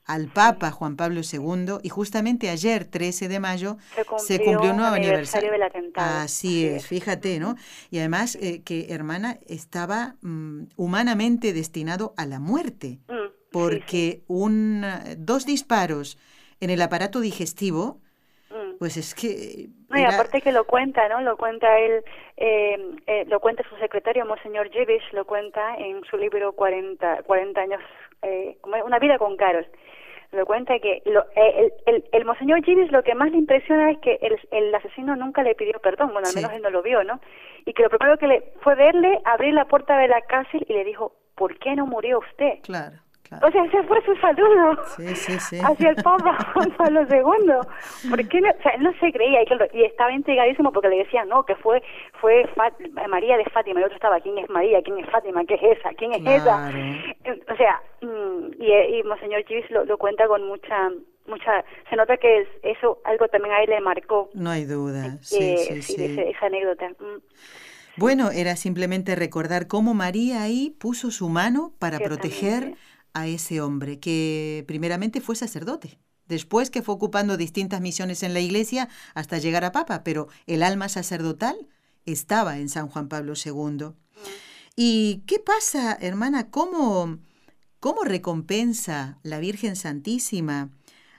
[0.07, 3.77] al Papa Juan Pablo II y justamente ayer, 13 de mayo,
[4.19, 5.51] se cumplió, un nuevo aniversario.
[5.51, 6.25] del atentado.
[6.25, 7.55] Así es, fíjate, ¿no?
[7.90, 14.85] Y además eh, que hermana estaba mm, humanamente destinado a la muerte, mm, porque Un,
[15.17, 16.19] dos disparos
[16.61, 18.01] en el aparato digestivo,
[18.51, 18.79] mm.
[18.79, 19.69] pues es que...
[20.07, 21.23] aparte que lo cuenta, ¿no?
[21.23, 22.05] Lo cuenta él,
[22.37, 27.61] eh, eh, lo cuenta su secretario, Monseñor Jevish, lo cuenta en su libro 40, 40
[27.61, 27.81] años,
[28.23, 29.67] eh, una vida con Carol
[30.35, 33.90] lo cuenta que lo, eh, el, el, el, monseñor Givis lo que más le impresiona
[33.90, 36.83] es que el, el asesino nunca le pidió perdón, bueno, al menos él no lo
[36.83, 37.20] vio, ¿no?
[37.64, 40.73] Y que lo primero que le fue verle, abrir la puerta de la cárcel y
[40.73, 42.61] le dijo, ¿por qué no murió usted?
[42.62, 43.04] Claro.
[43.42, 44.76] O sea, ese fue su saludo
[45.64, 48.10] hacia el Papa Juan Pablo II.
[48.10, 51.44] Porque no, o sea, él no se creía y, estaba intrigadísimo porque le decían, no,
[51.44, 51.82] que fue
[52.20, 52.48] fue
[53.08, 53.80] María de Fátima.
[53.80, 54.82] Y el otro estaba, ¿quién es María?
[54.82, 55.44] ¿Quién es Fátima?
[55.44, 55.90] ¿Qué es esa?
[55.94, 56.70] ¿Quién es esa?
[57.50, 60.90] O sea, mm, y, y Monseñor Chivis lo, lo cuenta con mucha
[61.26, 65.56] mucha se nota que eso algo también a él le marcó no hay duda sí,
[65.56, 67.96] sí, sí, esa anécdota mm.
[67.96, 72.74] bueno era simplemente recordar cómo María ahí puso su mano para proteger
[73.14, 78.40] a ese hombre, que primeramente fue sacerdote, después que fue ocupando distintas misiones en la
[78.40, 81.68] iglesia hasta llegar a papa, pero el alma sacerdotal
[82.05, 83.92] estaba en San Juan Pablo II.
[84.77, 86.50] ¿Y qué pasa, hermana?
[86.50, 87.18] ¿Cómo,
[87.81, 90.70] cómo recompensa la Virgen Santísima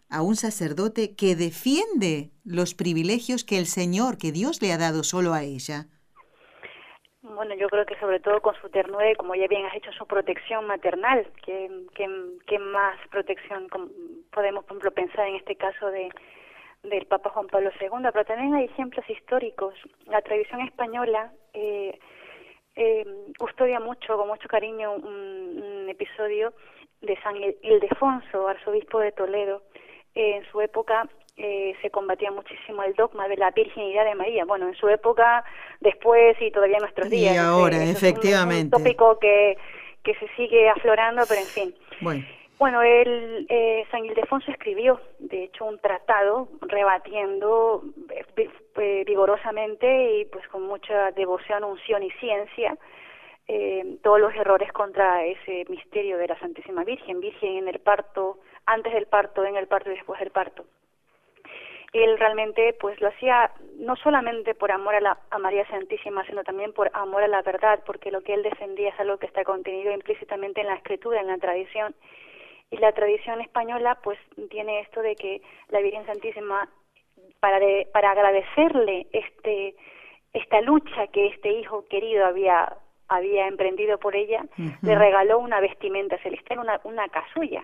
[0.10, 5.04] a un sacerdote que defiende los privilegios que el Señor, que Dios le ha dado
[5.04, 5.88] solo a ella?
[7.34, 9.92] Bueno, yo creo que sobre todo con su ternura y como ya bien has hecho
[9.94, 13.68] su protección maternal, que, que, más protección
[14.32, 16.10] podemos, por ejemplo, pensar en este caso de
[16.84, 19.74] del Papa Juan Pablo II, pero también hay ejemplos históricos.
[20.06, 21.98] La tradición española eh,
[22.76, 23.06] eh,
[23.40, 26.54] custodia mucho, con mucho cariño, un, episodio
[27.02, 29.64] de San Ildefonso, arzobispo de Toledo.
[30.14, 31.08] en su época
[31.38, 34.46] eh, se combatía muchísimo el dogma de la virginidad de María.
[34.46, 35.44] Bueno, en su época,
[35.82, 37.36] después y todavía en nuestros días.
[37.36, 38.76] Y ahora, efectivamente.
[38.76, 39.58] Es un, tópico que,
[40.04, 41.76] que se sigue aflorando, pero en fin.
[42.02, 42.24] Bueno.
[42.58, 50.26] Bueno, él, eh, San Ildefonso escribió, de hecho, un tratado rebatiendo eh, eh, vigorosamente y
[50.26, 52.78] pues con mucha devoción, unción y ciencia
[53.48, 58.40] eh, todos los errores contra ese misterio de la Santísima Virgen, Virgen en el parto,
[58.66, 60.66] antes del parto, en el parto y después del parto
[62.04, 66.44] él realmente pues lo hacía no solamente por amor a, la, a María Santísima, sino
[66.44, 69.44] también por amor a la verdad, porque lo que él defendía es algo que está
[69.44, 71.96] contenido implícitamente en la escritura, en la tradición.
[72.72, 76.68] Y la tradición española pues tiene esto de que la Virgen Santísima,
[77.40, 77.60] para,
[77.94, 79.76] para agradecerle este
[80.34, 82.78] esta lucha que este hijo querido había
[83.08, 84.44] había emprendido por ella,
[84.82, 87.64] le regaló una vestimenta celestial, una, una casulla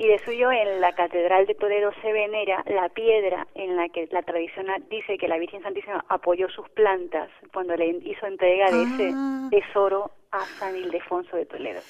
[0.00, 4.08] y de suyo en la Catedral de Toledo se venera la piedra en la que
[4.10, 8.82] la tradición dice que la Virgen Santísima apoyó sus plantas cuando le hizo entrega de
[8.82, 9.48] ese ah.
[9.50, 11.82] tesoro a San Ildefonso de Toledo.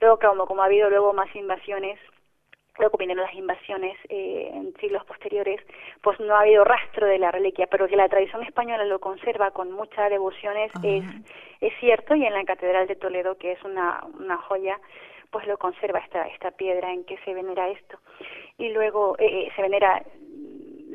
[0.00, 1.98] Luego, como, como ha habido luego más invasiones,
[2.78, 5.60] luego vinieron las invasiones eh, en siglos posteriores,
[6.02, 9.50] pues no ha habido rastro de la reliquia, pero que la tradición española lo conserva
[9.50, 11.04] con mucha devoción es, es,
[11.60, 14.78] es cierto, y en la Catedral de Toledo, que es una, una joya,
[15.30, 17.98] pues lo conserva esta, esta piedra en que se venera esto.
[18.58, 20.02] Y luego eh, eh, se venera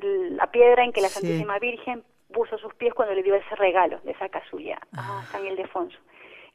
[0.02, 4.00] la piedra en que la Santísima Virgen puso sus pies cuando le dio ese regalo
[4.02, 5.24] de esa casulla a ah.
[5.32, 5.98] San Ildefonso.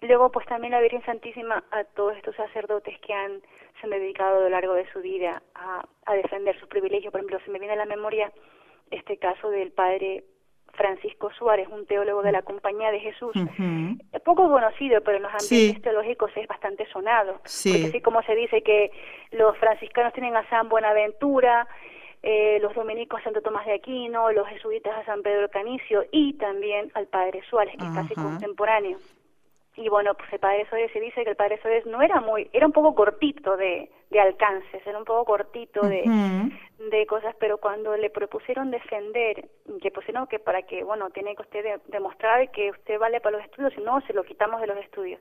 [0.03, 3.41] Y luego pues también la Virgen Santísima a todos estos sacerdotes que han
[3.81, 7.11] se han dedicado a lo largo de su vida a, a defender sus privilegios.
[7.11, 8.31] Por ejemplo, se me viene a la memoria
[8.91, 10.25] este caso del padre
[10.73, 13.33] Francisco Suárez, un teólogo de la Compañía de Jesús,
[14.25, 18.63] poco conocido, pero en los ambientes teológicos es bastante sonado, porque así como se dice
[18.63, 18.91] que
[19.33, 21.67] los franciscanos tienen a San Buenaventura,
[22.23, 26.35] eh, los dominicos a Santo Tomás de Aquino, los jesuitas a San Pedro Canicio y
[26.35, 28.99] también al Padre Suárez, que es casi contemporáneo.
[29.81, 32.51] Y bueno, pues el padre Sodes se dice que el padre Sodes no era muy,
[32.53, 36.05] era un poco cortito de, de alcances, era un poco cortito de,
[36.91, 39.49] de cosas, pero cuando le propusieron defender,
[39.81, 43.47] que pusieron que para que, bueno, tiene que usted demostrar que usted vale para los
[43.47, 45.21] estudios, si no, se lo quitamos de los estudios.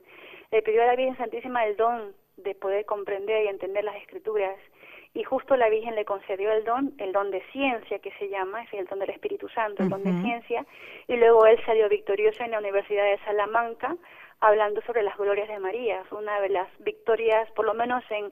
[0.50, 4.56] Le pidió a la Virgen Santísima el don de poder comprender y entender las escrituras
[5.12, 8.62] y justo la Virgen le concedió el don, el don de ciencia que se llama,
[8.62, 10.64] es el don del Espíritu Santo, el don de ciencia,
[11.08, 13.96] y luego él salió victorioso en la Universidad de Salamanca
[14.40, 18.30] hablando sobre las glorias de María, fue una de las victorias, por lo menos en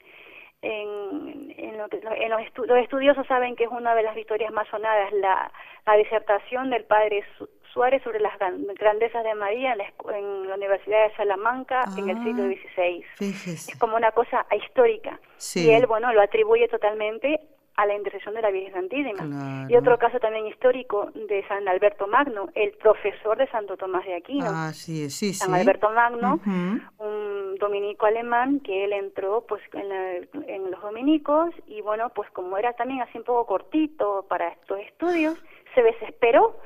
[0.60, 4.52] en, en, lo que, en los, los, estudiosos saben que es una de las victorias
[4.52, 5.52] más sonadas, la,
[5.86, 7.24] la disertación del padre
[7.72, 9.78] Suárez sobre las grandezas de María en
[10.48, 13.04] la, Universidad de Salamanca en el siglo XVI.
[13.04, 15.20] Ah, es como una cosa histórica.
[15.54, 17.40] Y él, bueno, lo atribuye totalmente
[17.78, 19.66] a la intercesión de la Virgen Santísima.
[19.68, 24.16] Y otro caso también histórico de San Alberto Magno, el profesor de Santo Tomás de
[24.16, 24.46] Aquino.
[24.48, 26.40] Ah, sí, sí, San Alberto Magno,
[26.98, 32.58] un dominico alemán que él entró pues en, en, los dominicos y bueno, pues como
[32.58, 35.36] era también así un poco cortito para estos estudios,
[35.76, 36.56] se desesperó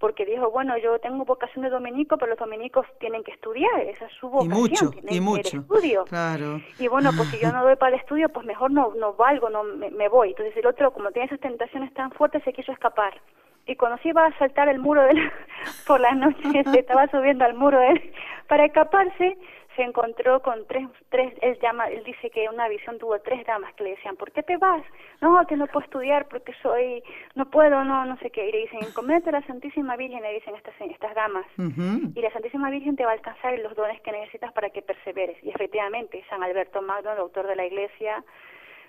[0.00, 4.06] porque dijo, bueno, yo tengo vocación de dominico, pero los dominicos tienen que estudiar, esa
[4.06, 5.56] es su vocación, y mucho, y mucho.
[5.56, 6.04] el estudio.
[6.06, 6.62] Claro.
[6.78, 9.50] Y bueno, pues si yo no doy para el estudio, pues mejor no, no valgo,
[9.50, 10.30] no me, voy.
[10.30, 13.20] Entonces el otro, como tiene esas tentaciones tan fuertes, se quiso escapar.
[13.66, 15.12] Y cuando se iba a saltar el muro de
[15.86, 18.12] por la noche, se estaba subiendo al muro de
[18.48, 19.36] para escaparse,
[19.76, 23.72] se encontró con tres, tres, él llama, él dice que una visión tuvo tres damas
[23.74, 24.82] que le decían, ¿por qué te vas?
[25.20, 27.02] No, que no puedo estudiar porque soy,
[27.34, 28.48] no puedo, no, no sé qué.
[28.48, 31.46] Y le dicen, encomendate a la Santísima Virgen, le dicen estas, estas damas.
[31.56, 35.36] Y la Santísima Virgen te va a alcanzar los dones que necesitas para que perseveres.
[35.42, 38.24] Y efectivamente, San Alberto Magno, el autor de la Iglesia,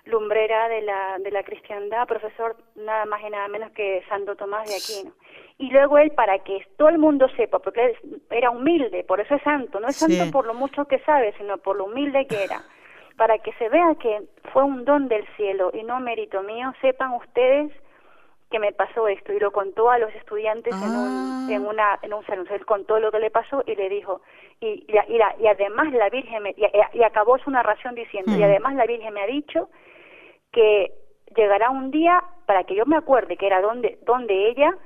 [0.04, 4.68] lumbrera de la, de la cristiandad, profesor nada más y nada menos que Santo Tomás
[4.68, 5.14] de Aquino.
[5.58, 9.34] Y luego él, para que todo el mundo sepa, porque él era humilde, por eso
[9.34, 12.44] es santo, no es santo por lo mucho que sabe, sino por lo humilde que
[12.44, 12.62] era.
[13.18, 14.22] Para que se vea que
[14.54, 17.70] fue un don del cielo y no mérito mío, sepan ustedes
[18.50, 21.68] que me pasó esto y lo contó a los estudiantes en un en ah.
[21.68, 24.20] una en un salón él contó lo que le pasó y le dijo
[24.60, 28.44] y y, y, además la Virgen me, y, acabó su narración diciendo y hmm.
[28.44, 29.70] además la Virgen me ha dicho
[30.52, 30.92] que
[31.34, 34.76] llegará un día para que yo me acuerde que era donde, donde ella,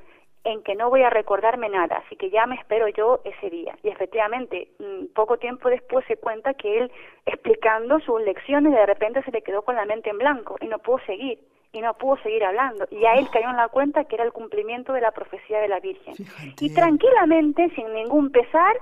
[0.44, 3.76] en que no voy a recordarme nada, así que ya me espero yo ese día.
[3.82, 6.92] Y efectivamente, mm, poco tiempo después se cuenta que él,
[7.26, 10.78] explicando sus lecciones, de repente se le quedó con la mente en blanco y no
[10.78, 11.40] pudo seguir,
[11.72, 12.86] y no pudo seguir hablando.
[12.90, 15.68] Y a él cayó en la cuenta que era el cumplimiento de la profecía de
[15.68, 16.14] la Virgen.
[16.60, 18.76] Y tranquilamente, sin ningún pesar,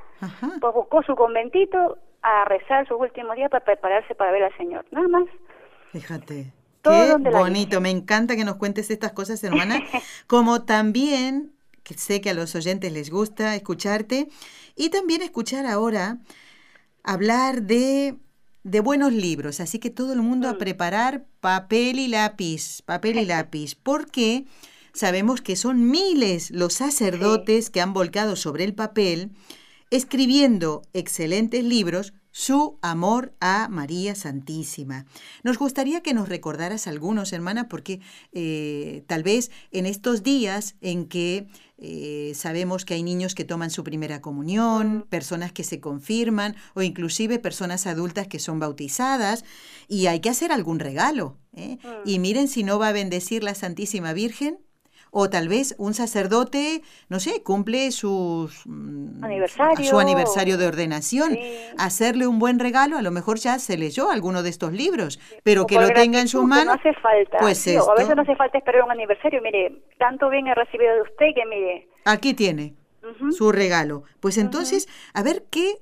[0.60, 4.84] pues buscó su conventito a rezar sus últimos días para prepararse para ver al Señor.
[4.90, 5.24] Nada más.
[5.92, 6.52] Fíjate.
[6.84, 9.82] Qué bonito, me encanta que nos cuentes estas cosas, hermana,
[10.26, 14.28] como también, que sé que a los oyentes les gusta escucharte,
[14.76, 16.18] y también escuchar ahora
[17.02, 18.16] hablar de,
[18.64, 20.58] de buenos libros, así que todo el mundo a mm.
[20.58, 24.44] preparar papel y lápiz, papel y lápiz, porque
[24.92, 29.30] sabemos que son miles los sacerdotes que han volcado sobre el papel,
[29.90, 35.06] escribiendo excelentes libros su amor a María Santísima.
[35.44, 38.00] Nos gustaría que nos recordaras algunos, hermana, porque
[38.32, 41.46] eh, tal vez en estos días en que
[41.78, 46.82] eh, sabemos que hay niños que toman su primera comunión, personas que se confirman o
[46.82, 49.44] inclusive personas adultas que son bautizadas
[49.86, 51.38] y hay que hacer algún regalo.
[51.54, 51.78] ¿eh?
[51.84, 52.08] Mm.
[52.08, 54.58] Y miren si no va a bendecir la Santísima Virgen
[55.14, 59.84] o tal vez un sacerdote, no sé, cumple sus, mm, aniversario.
[59.84, 61.38] su aniversario de ordenación,
[61.78, 65.66] hacerle un buen regalo, a lo mejor ya se leyó alguno de estos libros, pero
[65.66, 66.66] que lo tenga en su mano.
[66.66, 67.38] No hace falta.
[67.38, 71.02] Pues a veces no hace falta esperar un aniversario, mire, tanto bien he recibido de
[71.02, 71.88] usted que mire.
[72.04, 72.74] Aquí tiene
[73.30, 74.02] su regalo.
[74.20, 75.78] Pues entonces, a ver qué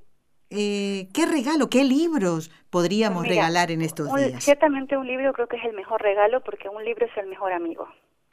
[0.55, 4.45] eh, ¿qué regalo, qué libros podríamos pues regalar en estos días?
[4.45, 7.53] Ciertamente un libro creo que es el mejor regalo porque un libro es el mejor
[7.53, 7.88] amigo,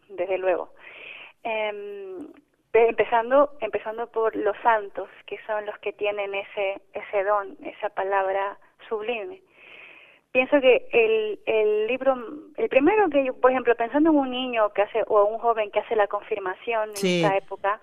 [0.10, 0.74] desde luego.
[1.43, 2.17] Eh,
[2.73, 8.58] empezando empezando por los santos que son los que tienen ese ese don esa palabra
[8.88, 9.41] sublime.
[10.32, 12.15] Pienso que el el libro
[12.58, 15.71] el primero que yo por ejemplo pensando en un niño que hace o un joven
[15.71, 17.80] que hace la confirmación en esta época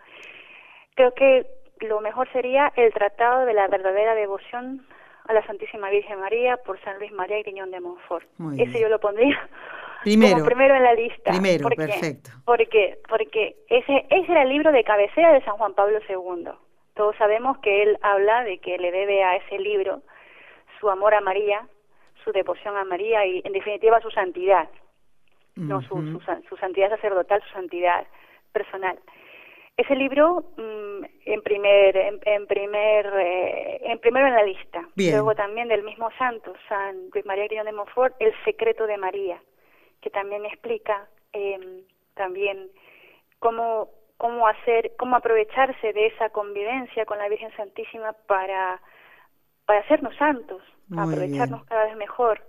[0.94, 1.46] creo que
[1.80, 4.86] lo mejor sería el tratado de la verdadera devoción
[5.26, 8.26] a la Santísima Virgen María por San Luis María Griñón de Montfort.
[8.56, 9.48] Ese yo lo pondría
[10.02, 10.44] Primero.
[10.44, 11.30] primero en la lista.
[11.30, 12.30] Primero, perfecto.
[12.44, 16.50] Porque, porque ese, ese era el libro de cabecera de San Juan Pablo II.
[16.94, 20.02] Todos sabemos que él habla de que le debe a ese libro
[20.80, 21.66] su amor a María,
[22.24, 24.68] su devoción a María y, en definitiva, su santidad.
[25.56, 28.06] No, su, su, santidad sacerdotal, su santidad
[28.52, 28.98] personal.
[29.78, 34.86] ese libro mm, en primer, en, primer, eh, en primero en la lista.
[34.94, 39.40] Luego también del mismo santo, San Luis María Griñón de Montfort, El secreto de María,
[40.06, 41.82] que también explica em,
[42.14, 42.70] también
[43.40, 43.88] cómo
[44.18, 48.80] cómo hacer, cómo aprovecharse de esa convivencia con la Virgen Santísima para
[49.64, 50.62] para hacernos santos,
[50.96, 52.40] aprovecharnos cada vez mejor.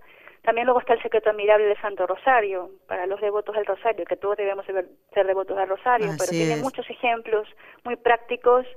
[0.43, 4.18] También luego está el secreto admirable del Santo Rosario, para los devotos del Rosario, que
[4.18, 7.47] todos debemos ser devotos del Rosario, pero tiene muchos ejemplos
[7.84, 8.68] muy prácticos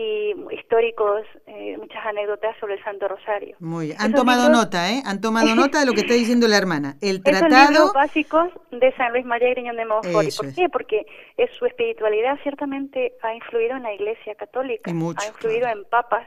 [0.00, 3.56] y históricos, eh, muchas anécdotas sobre el Santo Rosario.
[3.60, 3.98] Muy bien.
[4.00, 5.02] Han tomado nota, ¿eh?
[5.04, 6.96] Han tomado nota de lo que está diciendo la hermana.
[7.00, 7.72] El tratado...
[7.72, 10.28] Esos básicos de San Luis María Griñón de Montfort.
[10.36, 10.68] ¿Por qué?
[10.68, 16.26] Porque es, su espiritualidad ciertamente ha influido en la Iglesia Católica, ha influido en papas,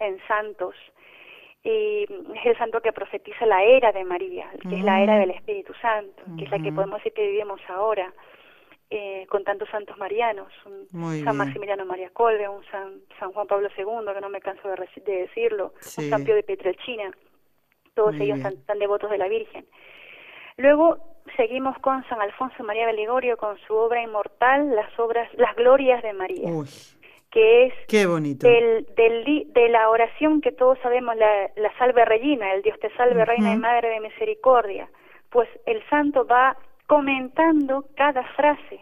[0.00, 0.74] en santos
[1.62, 5.20] y es el santo que profetiza la era de María, que es la era mm.
[5.20, 8.12] del Espíritu Santo, que es la que podemos decir que vivimos ahora,
[8.96, 13.68] eh, con tantos santos marianos, un San Maximiliano María Colbe, un San, San Juan Pablo
[13.76, 17.10] II, que no me canso de, decirlo, un San Pío de Pietrelcina,
[17.94, 19.66] todos ellos tan, devotos de la Virgen.
[20.58, 20.98] Luego
[21.36, 26.00] seguimos con San Alfonso María de Ligorio, con su obra inmortal, las obras, las glorias
[26.04, 26.50] de María
[27.32, 28.46] que es Qué bonito.
[28.46, 32.94] Del, del, de la oración que todos sabemos, la, la salve reina, el Dios te
[32.94, 34.88] salve, reina y madre de misericordia.
[35.30, 36.56] Pues el santo va
[36.86, 38.80] comentando cada frase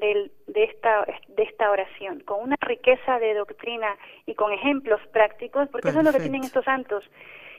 [0.00, 3.96] del, de, esta, de esta oración, con una riqueza de doctrina
[4.26, 7.04] y con ejemplos prácticos, porque eso es lo que tienen estos santos,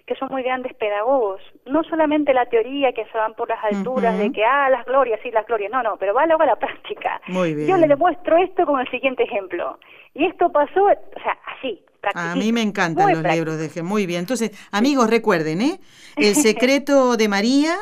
[0.05, 1.41] que son muy grandes pedagogos.
[1.65, 5.19] No solamente la teoría que se van por las alturas de que, ah, las glorias,
[5.23, 5.71] sí, las glorias.
[5.71, 7.21] No, no, pero va luego a la práctica.
[7.27, 7.67] Muy bien.
[7.67, 9.79] Yo le demuestro esto con el siguiente ejemplo.
[10.13, 11.83] Y esto pasó, o sea, así.
[12.13, 14.19] A mí me encantan los libros de Muy bien.
[14.19, 15.79] Entonces, amigos, recuerden, ¿eh?
[16.15, 17.75] El secreto de María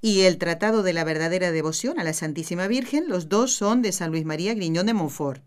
[0.00, 3.92] y el Tratado de la verdadera devoción a la Santísima Virgen, los dos son de
[3.92, 5.42] San Luis María Griñón de Montfort.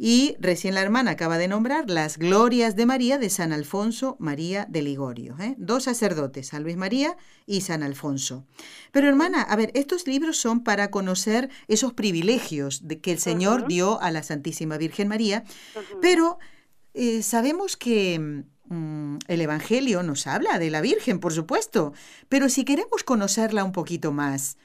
[0.00, 4.64] Y recién la hermana acaba de nombrar las glorias de María de San Alfonso María
[4.70, 5.34] de Ligorio.
[5.40, 5.56] ¿eh?
[5.58, 8.46] Dos sacerdotes, San Luis María y San Alfonso.
[8.92, 13.66] Pero hermana, a ver, estos libros son para conocer esos privilegios de que el Señor
[13.66, 15.42] dio a la Santísima Virgen María,
[16.00, 16.38] pero
[16.94, 21.92] eh, sabemos que mm, el Evangelio nos habla de la Virgen, por supuesto,
[22.28, 24.58] pero si queremos conocerla un poquito más,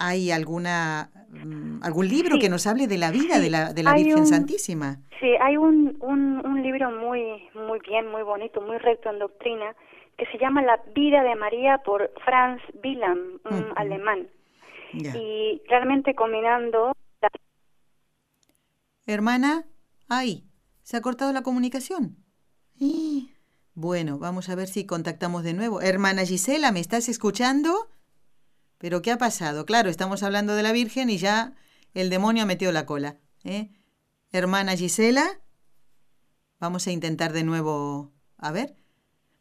[0.00, 3.92] ¿Hay alguna mm, algún libro que nos hable de la vida de la, de la
[3.92, 4.96] Virgen Santísima?
[5.20, 9.76] Sí, hay un, un, un, libro muy, muy bien, muy bonito, muy recto en doctrina,
[10.16, 14.26] que se llama La vida de María por Franz Wilhelm, un alemán.
[14.94, 16.92] Y realmente combinando...
[19.06, 19.66] Hermana,
[20.08, 20.44] ahí,
[20.82, 22.16] ¿se ha cortado la comunicación?
[23.80, 25.80] Bueno, vamos a ver si contactamos de nuevo.
[25.80, 27.88] Hermana Gisela, ¿me estás escuchando?
[28.76, 29.64] Pero ¿qué ha pasado?
[29.64, 31.54] Claro, estamos hablando de la Virgen y ya
[31.94, 33.16] el demonio ha metido la cola.
[33.42, 33.70] ¿eh?
[34.32, 35.40] Hermana Gisela,
[36.58, 38.12] vamos a intentar de nuevo.
[38.36, 38.76] A ver.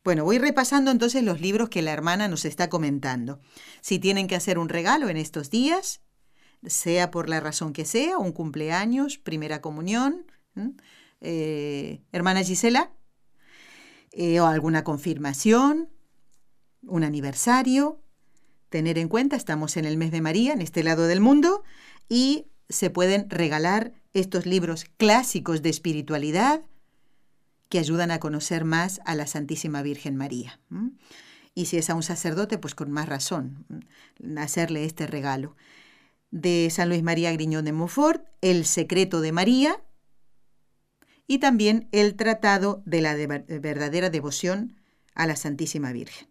[0.05, 3.41] Bueno, voy repasando entonces los libros que la hermana nos está comentando.
[3.81, 5.99] Si tienen que hacer un regalo en estos días,
[6.65, 10.31] sea por la razón que sea, un cumpleaños, primera comunión,
[11.19, 12.93] eh, hermana Gisela,
[14.11, 15.89] eh, o alguna confirmación,
[16.83, 18.01] un aniversario,
[18.69, 21.63] tener en cuenta, estamos en el mes de María, en este lado del mundo,
[22.07, 26.61] y se pueden regalar estos libros clásicos de espiritualidad
[27.69, 30.59] que ayudan a conocer más a la Santísima Virgen María.
[31.53, 33.65] Y si es a un sacerdote, pues con más razón,
[34.37, 35.55] hacerle este regalo.
[36.31, 39.81] De San Luis María Griñón de Montfort, El secreto de María,
[41.29, 44.75] y también el Tratado de la verdadera devoción
[45.13, 46.27] a la Santísima Virgen.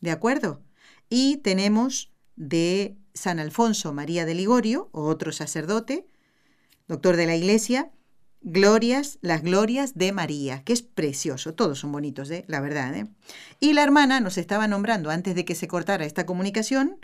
[0.00, 0.60] ¿De acuerdo?
[1.08, 6.08] Y tenemos de San Alfonso María de Ligorio, otro sacerdote,
[6.88, 7.92] doctor de la Iglesia,
[8.40, 12.44] Glorias, las glorias de María, que es precioso, todos son bonitos, ¿eh?
[12.48, 12.92] la verdad.
[12.96, 13.06] ¿eh?
[13.60, 16.98] Y la hermana nos estaba nombrando antes de que se cortara esta comunicación,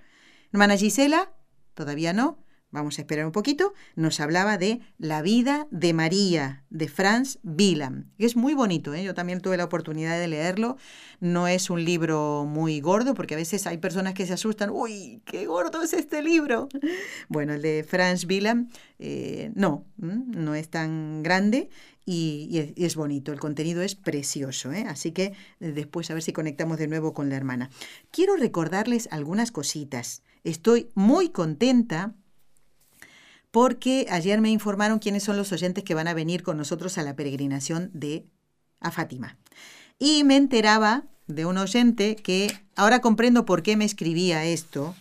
[0.52, 1.30] hermana Gisela,
[1.74, 2.38] todavía no,
[2.70, 8.06] vamos a esperar un poquito, nos hablaba de La vida de María, de Franz Wieland.
[8.18, 9.02] Es muy bonito, ¿eh?
[9.02, 10.76] yo también tuve la oportunidad de leerlo.
[11.20, 15.22] No es un libro muy gordo, porque a veces hay personas que se asustan, uy,
[15.24, 16.68] qué gordo es este libro.
[17.28, 21.68] Bueno, el de Franz Wieland, eh, no, no es tan grande
[22.10, 24.86] y, es, bonito, el contenido es precioso, ¿eh?
[24.88, 27.68] así que eh, después a ver si conectamos de nuevo con la hermana.
[28.10, 30.22] Quiero recordarles algunas cositas.
[30.42, 32.14] Estoy muy contenta
[33.50, 37.02] porque ayer me informaron quiénes son los oyentes que van a venir con nosotros a
[37.02, 38.26] la peregrinación de
[38.80, 39.38] a Fátima.
[39.98, 44.94] Y me enteraba de un oyente que ahora comprendo por qué me escribía esto.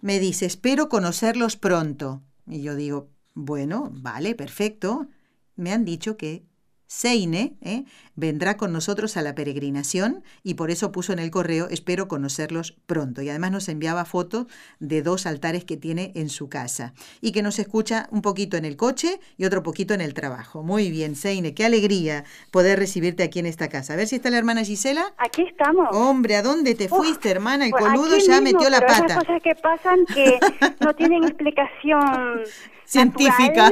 [0.00, 2.22] Me dice, espero conocerlos pronto.
[2.46, 5.08] Y yo digo, Bueno, vale, perfecto.
[5.56, 6.48] Me han dicho que
[6.88, 7.84] Seine ¿eh?
[8.18, 12.72] Vendrá con nosotros a la peregrinación y por eso puso en el correo, espero conocerlos
[12.86, 13.22] pronto.
[13.22, 14.46] Y además nos enviaba fotos
[14.80, 18.64] de dos altares que tiene en su casa y que nos escucha un poquito en
[18.64, 20.64] el coche y otro poquito en el trabajo.
[20.64, 23.92] Muy bien, Seine, qué alegría poder recibirte aquí en esta casa.
[23.92, 25.14] A ver si está la hermana Gisela.
[25.18, 25.88] Aquí estamos.
[25.92, 27.66] Hombre, ¿a dónde te fuiste, hermana?
[27.66, 29.06] El coludo ya metió la pata.
[29.06, 30.40] Esas cosas que pasan que
[30.84, 32.42] no tienen explicación
[32.84, 33.70] científica.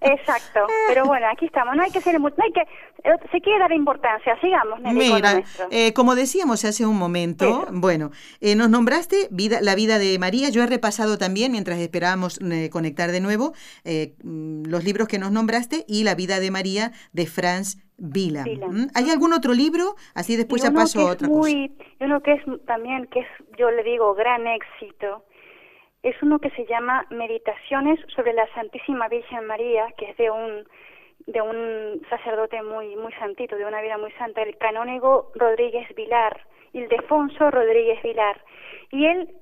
[0.00, 2.62] Exacto, pero bueno, aquí estamos, no hay que ser no hay que
[3.34, 4.80] se quiere dar importancia, sigamos.
[4.80, 8.10] Mira, eh, como decíamos hace un momento, bueno,
[8.40, 12.38] eh, nos nombraste vida, la vida de María, yo he repasado también, mientras esperábamos
[12.70, 13.52] conectar de nuevo,
[14.22, 18.44] mm, los libros que nos nombraste y la vida de María de Franz Vila.
[18.94, 19.96] ¿Hay algún otro libro?
[20.14, 22.04] Así después ya paso a otra muy, cosa.
[22.04, 23.26] Uno que es también, que es,
[23.58, 25.24] yo le digo, gran éxito,
[26.04, 30.64] es uno que se llama Meditaciones sobre la Santísima Virgen María, que es de un
[31.26, 36.40] de un sacerdote muy muy santito, de una vida muy santa, el canónigo Rodríguez Vilar,
[36.72, 38.40] Ildefonso Rodríguez Vilar.
[38.90, 39.34] Y él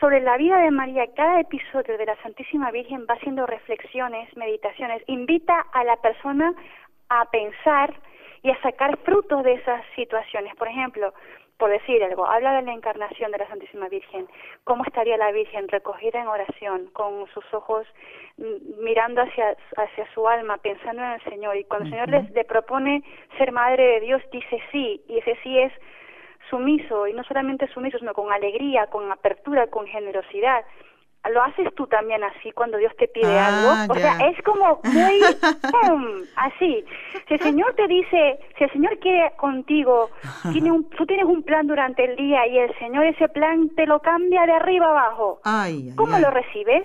[0.00, 5.02] sobre la vida de María, cada episodio de la Santísima Virgen va haciendo reflexiones, meditaciones,
[5.06, 6.54] invita a la persona
[7.08, 7.94] a pensar
[8.42, 10.54] y a sacar frutos de esas situaciones.
[10.56, 11.12] Por ejemplo,
[11.58, 14.26] por decir algo, habla de la encarnación de la Santísima Virgen.
[14.64, 17.86] ¿Cómo estaría la Virgen recogida en oración, con sus ojos
[18.36, 21.56] mirando hacia, hacia su alma, pensando en el Señor?
[21.56, 23.02] Y cuando el Señor le, le propone
[23.38, 25.72] ser madre de Dios, dice sí, y ese sí es
[26.50, 30.64] sumiso, y no solamente sumiso, sino con alegría, con apertura, con generosidad
[31.30, 33.92] lo haces tú también así cuando Dios te pide ah, algo.
[33.92, 35.20] O sea, es como muy
[36.36, 36.84] así.
[37.28, 40.10] Si el Señor te dice, si el Señor quiere contigo,
[40.52, 43.86] tiene un, tú tienes un plan durante el día y el Señor ese plan te
[43.86, 45.40] lo cambia de arriba abajo.
[45.96, 46.84] ¿Cómo lo recibes?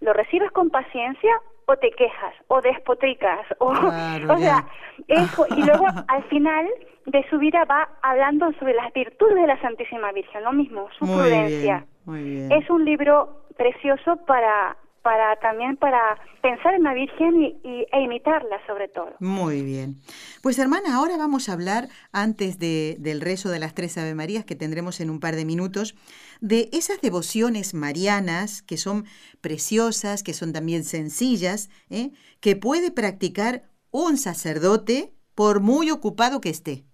[0.00, 1.32] ¿Lo recibes con paciencia
[1.66, 4.66] o te quejas o despotricas o, o sea,
[5.08, 6.68] eso y luego al final
[7.06, 11.06] de su vida va hablando sobre las virtudes de la Santísima Virgen, lo mismo, su
[11.06, 11.86] prudencia.
[12.06, 18.58] Es un libro precioso para para también para pensar en la Virgen y, e imitarla
[18.66, 19.12] sobre todo.
[19.20, 19.96] Muy bien.
[20.42, 24.46] Pues hermana, ahora vamos a hablar, antes de, del rezo de las tres Ave Marías
[24.46, 25.94] que tendremos en un par de minutos,
[26.40, 29.04] de esas devociones marianas que son
[29.42, 32.12] preciosas, que son también sencillas, ¿eh?
[32.40, 36.84] que puede practicar un sacerdote por muy ocupado que esté.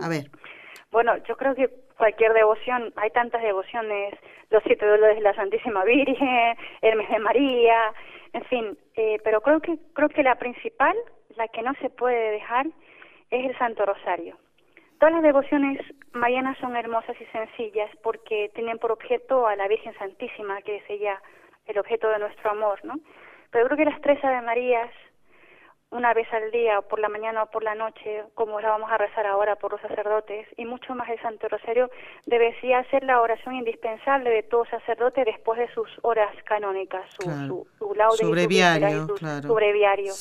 [0.00, 0.32] A ver.
[0.90, 4.14] Bueno, yo creo que cualquier devoción, hay tantas devociones,
[4.50, 7.92] los siete dolores de la Santísima Virgen, el mes de María,
[8.32, 10.96] en fin, eh, pero creo que creo que la principal,
[11.36, 12.66] la que no se puede dejar,
[13.30, 14.36] es el Santo Rosario.
[14.98, 15.80] Todas las devociones
[16.12, 20.84] marianas son hermosas y sencillas porque tienen por objeto a la Virgen Santísima, que es
[20.88, 21.20] ella
[21.66, 22.94] el objeto de nuestro amor, ¿no?
[23.50, 24.90] Pero creo que las tres Ave Marías
[25.94, 28.90] una vez al día, o por la mañana o por la noche, como la vamos
[28.90, 31.88] a rezar ahora por los sacerdotes, y mucho más el Santo Rosario,
[32.26, 37.66] debería ser la oración indispensable de todo sacerdote después de sus horas canónicas, su, su,
[37.78, 38.30] su laude su,
[39.54, 40.12] breviario.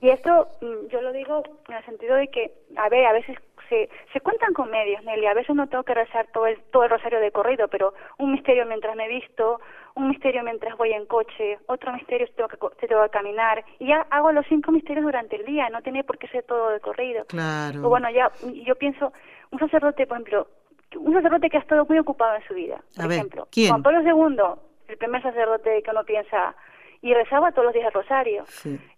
[0.00, 3.36] Y esto mm, yo lo digo en el sentido de que, a ver, a veces
[3.68, 5.26] se, se cuentan con medios, Nelly.
[5.26, 8.32] A veces no tengo que rezar todo el, todo el rosario de corrido, pero un
[8.32, 9.60] misterio mientras me visto,
[9.96, 13.64] un misterio mientras voy en coche, otro misterio si tengo que, si tengo que caminar.
[13.78, 16.70] Y ya hago los cinco misterios durante el día, no tiene por qué ser todo
[16.70, 17.24] de corrido.
[17.26, 17.86] Claro.
[17.86, 18.30] O bueno, ya
[18.64, 19.12] yo pienso,
[19.50, 20.48] un sacerdote, por ejemplo,
[20.96, 22.80] un sacerdote que ha estado muy ocupado en su vida.
[22.96, 26.54] Por ejemplo, Juan Pablo II, el primer sacerdote que uno piensa
[27.00, 28.44] y rezaba todos los días el rosario.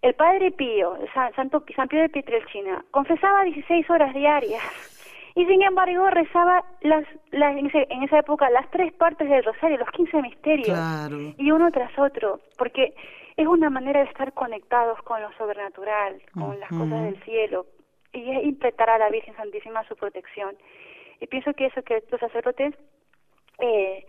[0.01, 4.63] El Padre Pío, San, Santo, San Pío de Pietrelcina, confesaba 16 horas diarias
[5.37, 9.91] y sin embargo rezaba las, las en, esa época las tres partes del rosario, los
[9.91, 10.79] 15 misterios,
[11.37, 12.95] y uno tras otro, porque
[13.35, 17.67] es una manera de estar conectados con lo sobrenatural, con las cosas del cielo,
[18.13, 20.55] y es interpretar a la Virgen Santísima su protección.
[21.19, 22.73] Y pienso que eso que los sacerdotes
[23.59, 24.07] eh,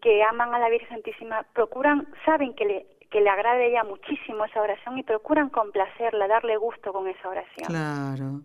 [0.00, 4.44] que aman a la Virgen Santísima procuran, saben que le que le agrade ella muchísimo
[4.44, 7.66] esa oración y procuran complacerla, darle gusto con esa oración.
[7.66, 8.42] Claro.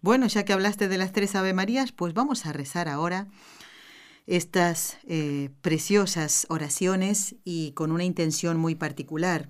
[0.00, 3.26] Bueno, ya que hablaste de las tres Ave Marías, pues vamos a rezar ahora
[4.26, 9.48] estas eh, preciosas oraciones y con una intención muy particular,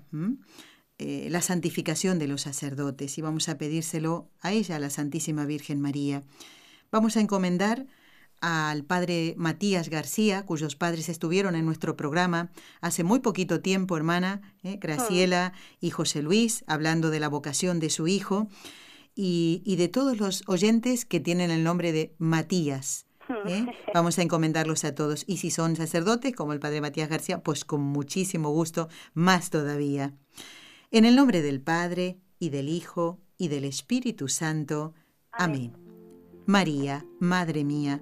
[0.97, 5.45] eh, la santificación de los sacerdotes, y vamos a pedírselo a ella, a la Santísima
[5.45, 6.23] Virgen María.
[6.91, 7.85] Vamos a encomendar
[8.41, 14.41] al padre Matías García, cuyos padres estuvieron en nuestro programa hace muy poquito tiempo, hermana,
[14.63, 14.77] ¿eh?
[14.79, 18.47] Graciela y José Luis, hablando de la vocación de su hijo,
[19.15, 23.05] y, de todos los oyentes que tienen el nombre de Matías.
[23.47, 23.65] ¿eh?
[23.93, 25.23] Vamos a encomendarlos a todos.
[25.25, 30.13] Y si son sacerdotes, como el Padre Matías García, pues con muchísimo gusto, más todavía.
[30.91, 34.93] En el nombre del Padre, y del Hijo, y del Espíritu Santo.
[35.31, 35.73] Amén.
[36.45, 38.01] María, Madre mía,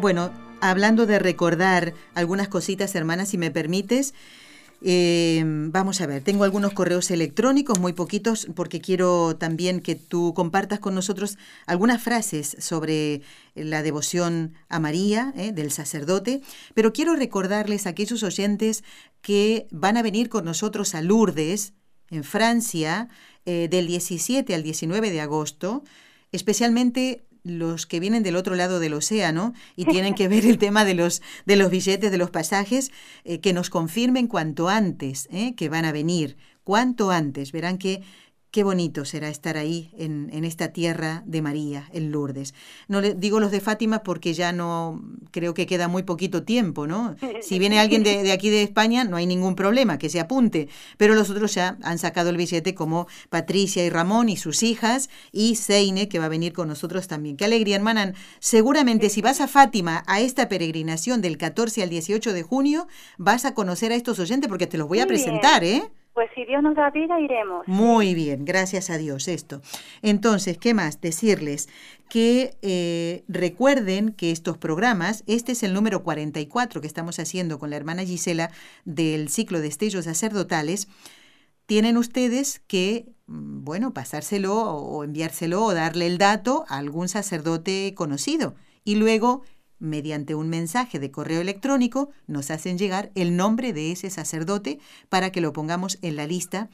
[0.00, 0.32] Bueno,
[0.62, 4.14] hablando de recordar algunas cositas, hermanas, si me permites,
[4.80, 10.32] eh, vamos a ver, tengo algunos correos electrónicos, muy poquitos, porque quiero también que tú
[10.32, 11.36] compartas con nosotros
[11.66, 13.20] algunas frases sobre
[13.54, 16.40] la devoción a María eh, del sacerdote,
[16.72, 18.84] pero quiero recordarles a aquellos oyentes
[19.20, 21.74] que van a venir con nosotros a Lourdes,
[22.08, 23.10] en Francia,
[23.44, 25.84] eh, del 17 al 19 de agosto,
[26.32, 30.84] especialmente los que vienen del otro lado del océano y tienen que ver el tema
[30.84, 32.90] de los, de los billetes, de los pasajes,
[33.24, 37.52] eh, que nos confirmen cuanto antes eh, que van a venir, cuanto antes.
[37.52, 38.02] Verán que
[38.50, 42.52] Qué bonito será estar ahí en, en, esta tierra de María, en Lourdes.
[42.88, 46.88] No le digo los de Fátima porque ya no creo que queda muy poquito tiempo,
[46.88, 47.14] ¿no?
[47.42, 50.68] Si viene alguien de, de, aquí de España, no hay ningún problema, que se apunte.
[50.96, 55.10] Pero los otros ya han sacado el billete como Patricia y Ramón y sus hijas
[55.30, 57.36] y Seine, que va a venir con nosotros también.
[57.36, 58.14] Qué alegría, hermana.
[58.40, 63.44] Seguramente si vas a Fátima a esta peregrinación del 14 al 18 de junio, vas
[63.44, 65.88] a conocer a estos oyentes porque te los voy a presentar, ¿eh?
[66.20, 67.66] Pues si Dios nos da vida, iremos.
[67.66, 69.62] Muy bien, gracias a Dios esto.
[70.02, 71.00] Entonces, ¿qué más?
[71.00, 71.70] Decirles
[72.10, 77.70] que eh, recuerden que estos programas, este es el número 44 que estamos haciendo con
[77.70, 78.50] la hermana Gisela
[78.84, 80.88] del ciclo de estellos sacerdotales,
[81.64, 87.94] tienen ustedes que, mm, bueno, pasárselo o enviárselo o darle el dato a algún sacerdote
[87.96, 88.56] conocido.
[88.84, 89.40] Y luego
[89.80, 94.78] mediante un mensaje de correo electrónico, nos hacen llegar el nombre de ese sacerdote
[95.08, 96.70] para que lo pongamos en la lista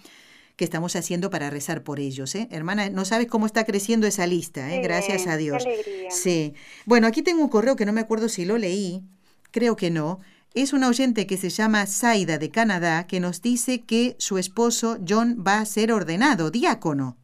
[0.56, 2.34] que estamos haciendo para rezar por ellos.
[2.34, 2.48] ¿eh?
[2.50, 4.80] Hermana, no sabes cómo está creciendo esa lista, ¿eh?
[4.82, 5.64] gracias a Dios.
[6.10, 6.54] Sí.
[6.86, 9.02] Bueno, aquí tengo un correo que no me acuerdo si lo leí,
[9.50, 10.20] creo que no.
[10.54, 14.98] Es una oyente que se llama Saida de Canadá que nos dice que su esposo
[15.06, 17.18] John va a ser ordenado diácono,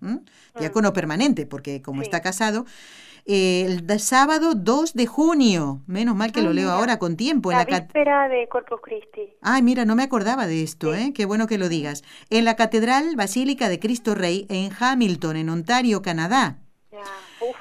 [0.58, 2.66] diácono permanente, porque como está casado,
[3.24, 5.82] el sábado 2 de junio.
[5.86, 6.76] Menos mal que Ah, lo leo mira.
[6.78, 7.50] ahora con tiempo.
[7.52, 9.32] La en la víspera de Corpus Christi.
[9.42, 11.00] Ay, mira, no me acordaba de esto, Sí.
[11.00, 11.12] ¿eh?
[11.14, 12.02] Qué bueno que lo digas.
[12.30, 16.58] En la Catedral Basílica de Cristo Rey en Hamilton, en Ontario, Canadá.
[16.90, 16.98] Ya.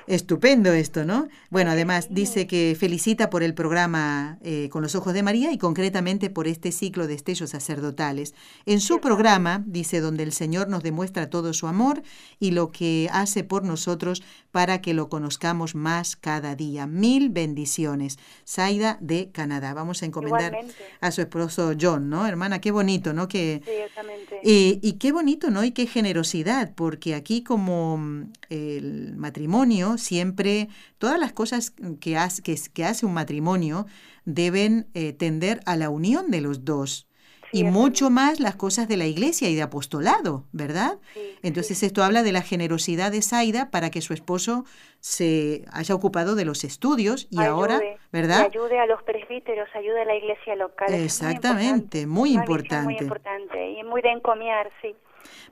[0.07, 1.27] Estupendo esto, ¿no?
[1.49, 5.57] Bueno, además dice que felicita por el programa eh, Con los Ojos de María y
[5.57, 8.33] concretamente por este ciclo de estellos sacerdotales.
[8.65, 12.03] En su programa, dice, donde el Señor nos demuestra todo su amor
[12.39, 16.87] y lo que hace por nosotros para que lo conozcamos más cada día.
[16.87, 18.17] Mil bendiciones.
[18.43, 19.73] Saida de Canadá.
[19.73, 20.75] Vamos a encomendar Igualmente.
[20.99, 22.27] a su esposo John, ¿no?
[22.27, 23.27] Hermana, qué bonito, ¿no?
[23.27, 24.39] Que, sí, exactamente.
[24.43, 25.63] eh, y qué bonito, ¿no?
[25.63, 30.67] Y qué generosidad, porque aquí como mm, el matrimonio, siempre,
[30.97, 33.85] todas las cosas que hace, que, que hace un matrimonio
[34.25, 37.07] deben eh, tender a la unión de los dos.
[37.51, 40.99] Sí, y mucho más las cosas de la iglesia y de apostolado, ¿verdad?
[41.13, 41.85] Sí, Entonces sí.
[41.85, 44.63] esto habla de la generosidad de Zaida para que su esposo
[45.01, 47.81] se haya ocupado de los estudios y ahora,
[48.13, 48.43] ¿verdad?
[48.43, 50.91] Y ayude a los presbíteros, ayude a la iglesia local.
[50.91, 52.85] muy Exactamente, muy Una misión importante.
[52.85, 54.95] Muy importante y muy de encomiar, sí.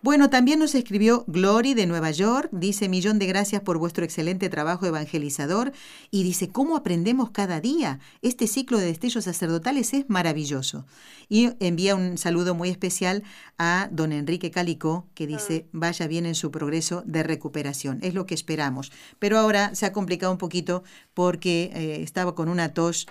[0.02, 4.47] Bueno, también nos escribió Glory de Nueva York, dice millón de gracias por vuestro excelente
[4.47, 5.74] trabajo evangelizador
[6.10, 8.00] y dice, ¿cómo aprendemos cada día?
[8.22, 10.86] Este ciclo de destellos sacerdotales es maravilloso.
[11.28, 13.24] Y envía un saludo muy especial
[13.58, 15.80] a don Enrique Calicó, que dice, mm.
[15.80, 18.00] vaya bien en su progreso de recuperación.
[18.02, 18.93] Es lo que esperamos.
[19.20, 20.82] Pero ahora se ha complicado un poquito
[21.14, 23.06] porque eh, estaba con una tos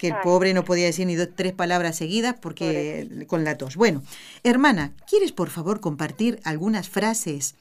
[0.00, 3.76] que el pobre no podía decir ni dos, tres palabras seguidas porque con la tos.
[3.76, 4.00] Bueno,
[4.42, 7.54] hermana, ¿quieres por favor compartir algunas frases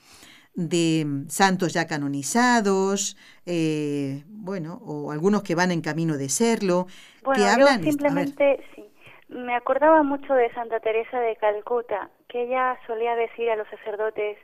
[0.56, 6.88] de santos ya canonizados, eh, bueno, o algunos que van en camino de serlo,
[7.24, 7.84] bueno, que hablan...
[7.84, 8.86] simplemente, sí,
[9.28, 14.38] me acordaba mucho de Santa Teresa de Calcuta, que ella solía decir a los sacerdotes,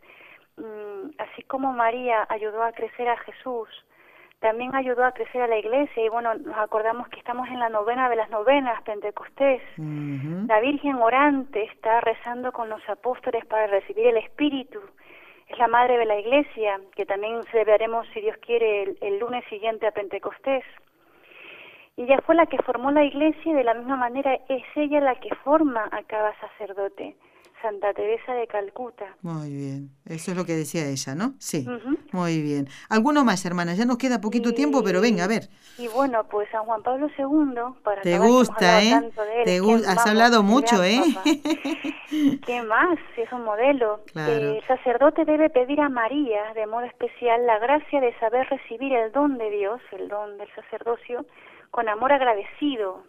[0.57, 3.69] mm, así como María ayudó a crecer a Jesús,
[4.45, 7.67] también ayudó a crecer a la iglesia y bueno, nos acordamos que estamos en la
[7.67, 9.59] novena de las novenas, Pentecostés.
[10.47, 14.79] La Virgen orante está rezando con los apóstoles para recibir el Espíritu.
[15.47, 19.43] Es la madre de la iglesia, que también celebraremos, si Dios quiere, el, el lunes
[19.45, 20.63] siguiente a Pentecostés.
[21.97, 25.01] Y ella fue la que formó la iglesia y de la misma manera es ella
[25.01, 27.15] la que forma a cada sacerdote.
[27.65, 29.05] Santa Teresa de Calcuta.
[29.23, 31.33] Muy bien, eso es lo que decía ella, ¿no?
[31.39, 31.65] Sí,
[32.11, 32.67] muy bien.
[32.89, 33.73] ¿Alguno más, hermana?
[33.73, 35.49] Ya nos queda poquito tiempo, pero venga, a ver.
[35.79, 39.11] Y bueno, pues San Juan Pablo II, para Te gusta, ¿eh?
[39.45, 41.01] Te Has hablado mucho, ¿eh?
[42.45, 42.99] ¿Qué más?
[43.17, 44.01] Es un modelo.
[44.13, 49.11] el sacerdote debe pedir a María, de modo especial, la gracia de saber recibir el
[49.11, 51.25] don de Dios, el don del sacerdocio,
[51.71, 53.01] con amor agradecido,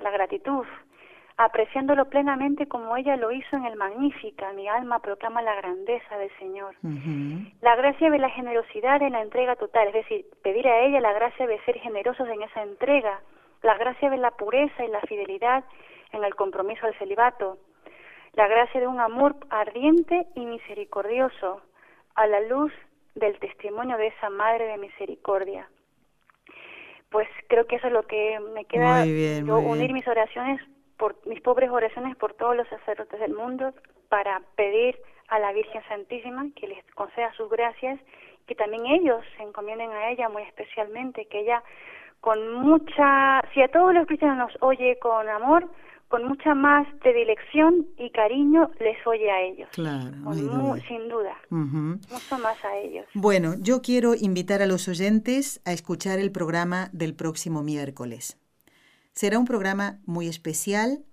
[0.00, 0.64] la gratitud
[1.38, 6.30] apreciándolo plenamente como ella lo hizo en el Magnífica, mi alma proclama la grandeza del
[6.36, 6.74] Señor.
[7.62, 11.12] La gracia de la generosidad en la entrega total, es decir, pedir a ella la
[11.12, 13.20] gracia de ser generosos en esa entrega,
[13.62, 15.62] la gracia de la pureza y la fidelidad
[16.10, 17.58] en el compromiso al celibato,
[18.32, 21.62] la gracia de un amor ardiente y misericordioso
[22.16, 22.72] a la luz
[23.14, 25.68] del testimonio de esa Madre de Misericordia.
[27.10, 30.60] Pues creo que eso es lo que me queda, unir mis oraciones
[30.98, 33.72] por mis pobres oraciones por todos los sacerdotes del mundo
[34.08, 38.00] para pedir a la Virgen Santísima que les conceda sus gracias,
[38.46, 41.62] que también ellos se encomienden a ella muy especialmente, que ella
[42.20, 45.68] con mucha, si a todos los cristianos nos oye con amor,
[46.08, 49.68] con mucha más predilección y cariño les oye a ellos.
[49.72, 50.16] Claro,
[50.88, 51.36] sin duda.
[51.50, 53.06] Mucho más a ellos.
[53.12, 58.38] Bueno, yo quiero invitar a los oyentes a escuchar el programa del próximo miércoles.
[59.18, 61.04] Será un programa muy especial,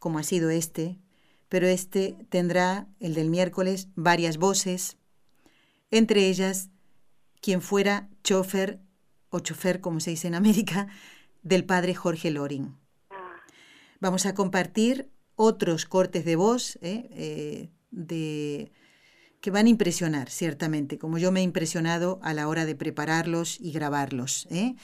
[0.00, 0.98] como ha sido este,
[1.48, 4.96] pero este tendrá, el del miércoles, varias voces,
[5.92, 6.70] entre ellas
[7.40, 8.80] quien fuera chofer
[9.30, 10.88] o chofer, como se dice en América,
[11.44, 12.76] del padre Jorge Loring.
[14.00, 18.72] Vamos a compartir otros cortes de voz eh, eh, de,
[19.40, 23.60] que van a impresionar, ciertamente, como yo me he impresionado a la hora de prepararlos
[23.60, 24.48] y grabarlos.
[24.50, 24.74] ¿eh?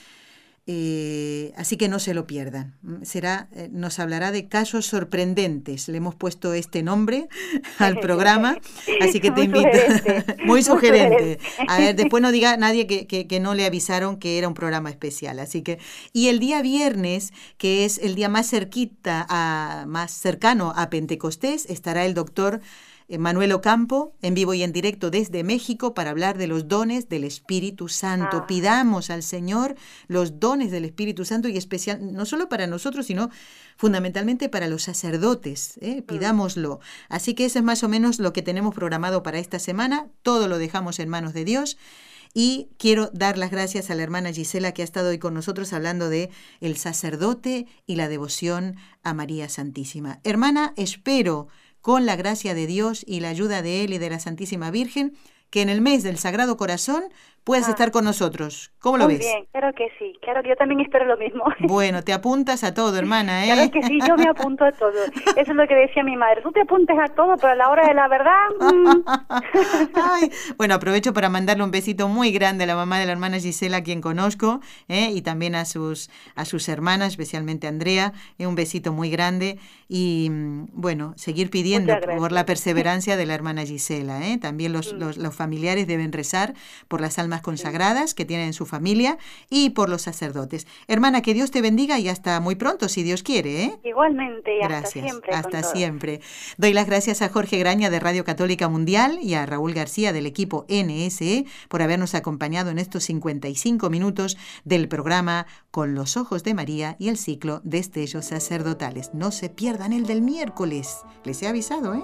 [0.67, 2.75] Eh, así que no se lo pierdan.
[2.83, 5.87] Mm, será, eh, nos hablará de casos sorprendentes.
[5.87, 7.27] Le hemos puesto este nombre
[7.79, 8.57] al programa,
[9.01, 9.69] así que te invito.
[10.45, 11.39] Muy sugerente.
[11.67, 14.89] A ver, después no diga nadie que, que, no le avisaron que era un programa
[14.89, 15.39] especial.
[15.39, 15.79] Así que,
[16.13, 21.65] y el día viernes, que es el día más cerquita, a, más cercano a Pentecostés,
[21.67, 22.61] estará el doctor
[23.17, 27.23] Manuel Ocampo, en vivo y en directo desde México, para hablar de los dones del
[27.23, 28.37] Espíritu Santo.
[28.37, 28.47] Ah.
[28.47, 29.75] Pidamos al Señor
[30.07, 33.29] los dones del Espíritu Santo y especial, no solo para nosotros, sino
[33.77, 35.77] fundamentalmente para los sacerdotes.
[35.81, 36.01] ¿eh?
[36.01, 36.03] Mm.
[36.03, 36.79] Pidámoslo.
[37.07, 40.07] Así que eso es más o menos lo que tenemos programado para esta semana.
[40.21, 41.77] Todo lo dejamos en manos de Dios.
[42.33, 45.73] Y quiero dar las gracias a la hermana Gisela que ha estado hoy con nosotros
[45.73, 46.29] hablando de
[46.61, 50.19] el sacerdote y la devoción a María Santísima.
[50.23, 51.47] Hermana, espero
[51.81, 55.17] con la gracia de Dios y la ayuda de Él y de la Santísima Virgen,
[55.49, 57.03] que en el mes del Sagrado Corazón
[57.49, 57.71] puedes ah.
[57.71, 58.71] estar con nosotros.
[58.77, 59.17] ¿Cómo lo ves?
[59.17, 61.43] bien, claro que sí, claro que yo también espero lo mismo.
[61.61, 63.51] Bueno, te apuntas a todo, hermana, ¿eh?
[63.51, 64.91] Claro que sí, yo me apunto a todo.
[65.35, 67.69] Eso es lo que decía mi madre, tú te apuntes a todo, pero a la
[67.69, 68.33] hora de la verdad...
[68.59, 69.03] Mm.
[70.57, 73.81] bueno, aprovecho para mandarle un besito muy grande a la mamá de la hermana Gisela,
[73.81, 75.09] quien conozco, ¿eh?
[75.11, 78.45] y también a sus, a sus hermanas, especialmente a Andrea, ¿eh?
[78.45, 79.57] un besito muy grande.
[79.87, 84.27] Y mm, bueno, seguir pidiendo por la perseverancia de la hermana Gisela.
[84.27, 84.37] ¿eh?
[84.37, 84.97] También los, mm.
[84.97, 86.53] los, los familiares deben rezar
[86.87, 89.17] por las almas consagradas que tienen en su familia
[89.49, 90.67] y por los sacerdotes.
[90.87, 93.63] Hermana, que Dios te bendiga y hasta muy pronto, si Dios quiere.
[93.63, 93.79] ¿eh?
[93.83, 95.35] Igualmente, y gracias, hasta siempre.
[95.35, 96.21] Hasta siempre.
[96.57, 100.25] Doy las gracias a Jorge Graña de Radio Católica Mundial y a Raúl García del
[100.25, 106.53] equipo NSE por habernos acompañado en estos 55 minutos del programa Con los Ojos de
[106.53, 109.13] María y el ciclo Destellos Sacerdotales.
[109.13, 110.97] No se pierdan el del miércoles.
[111.23, 112.03] Les he avisado, ¿eh?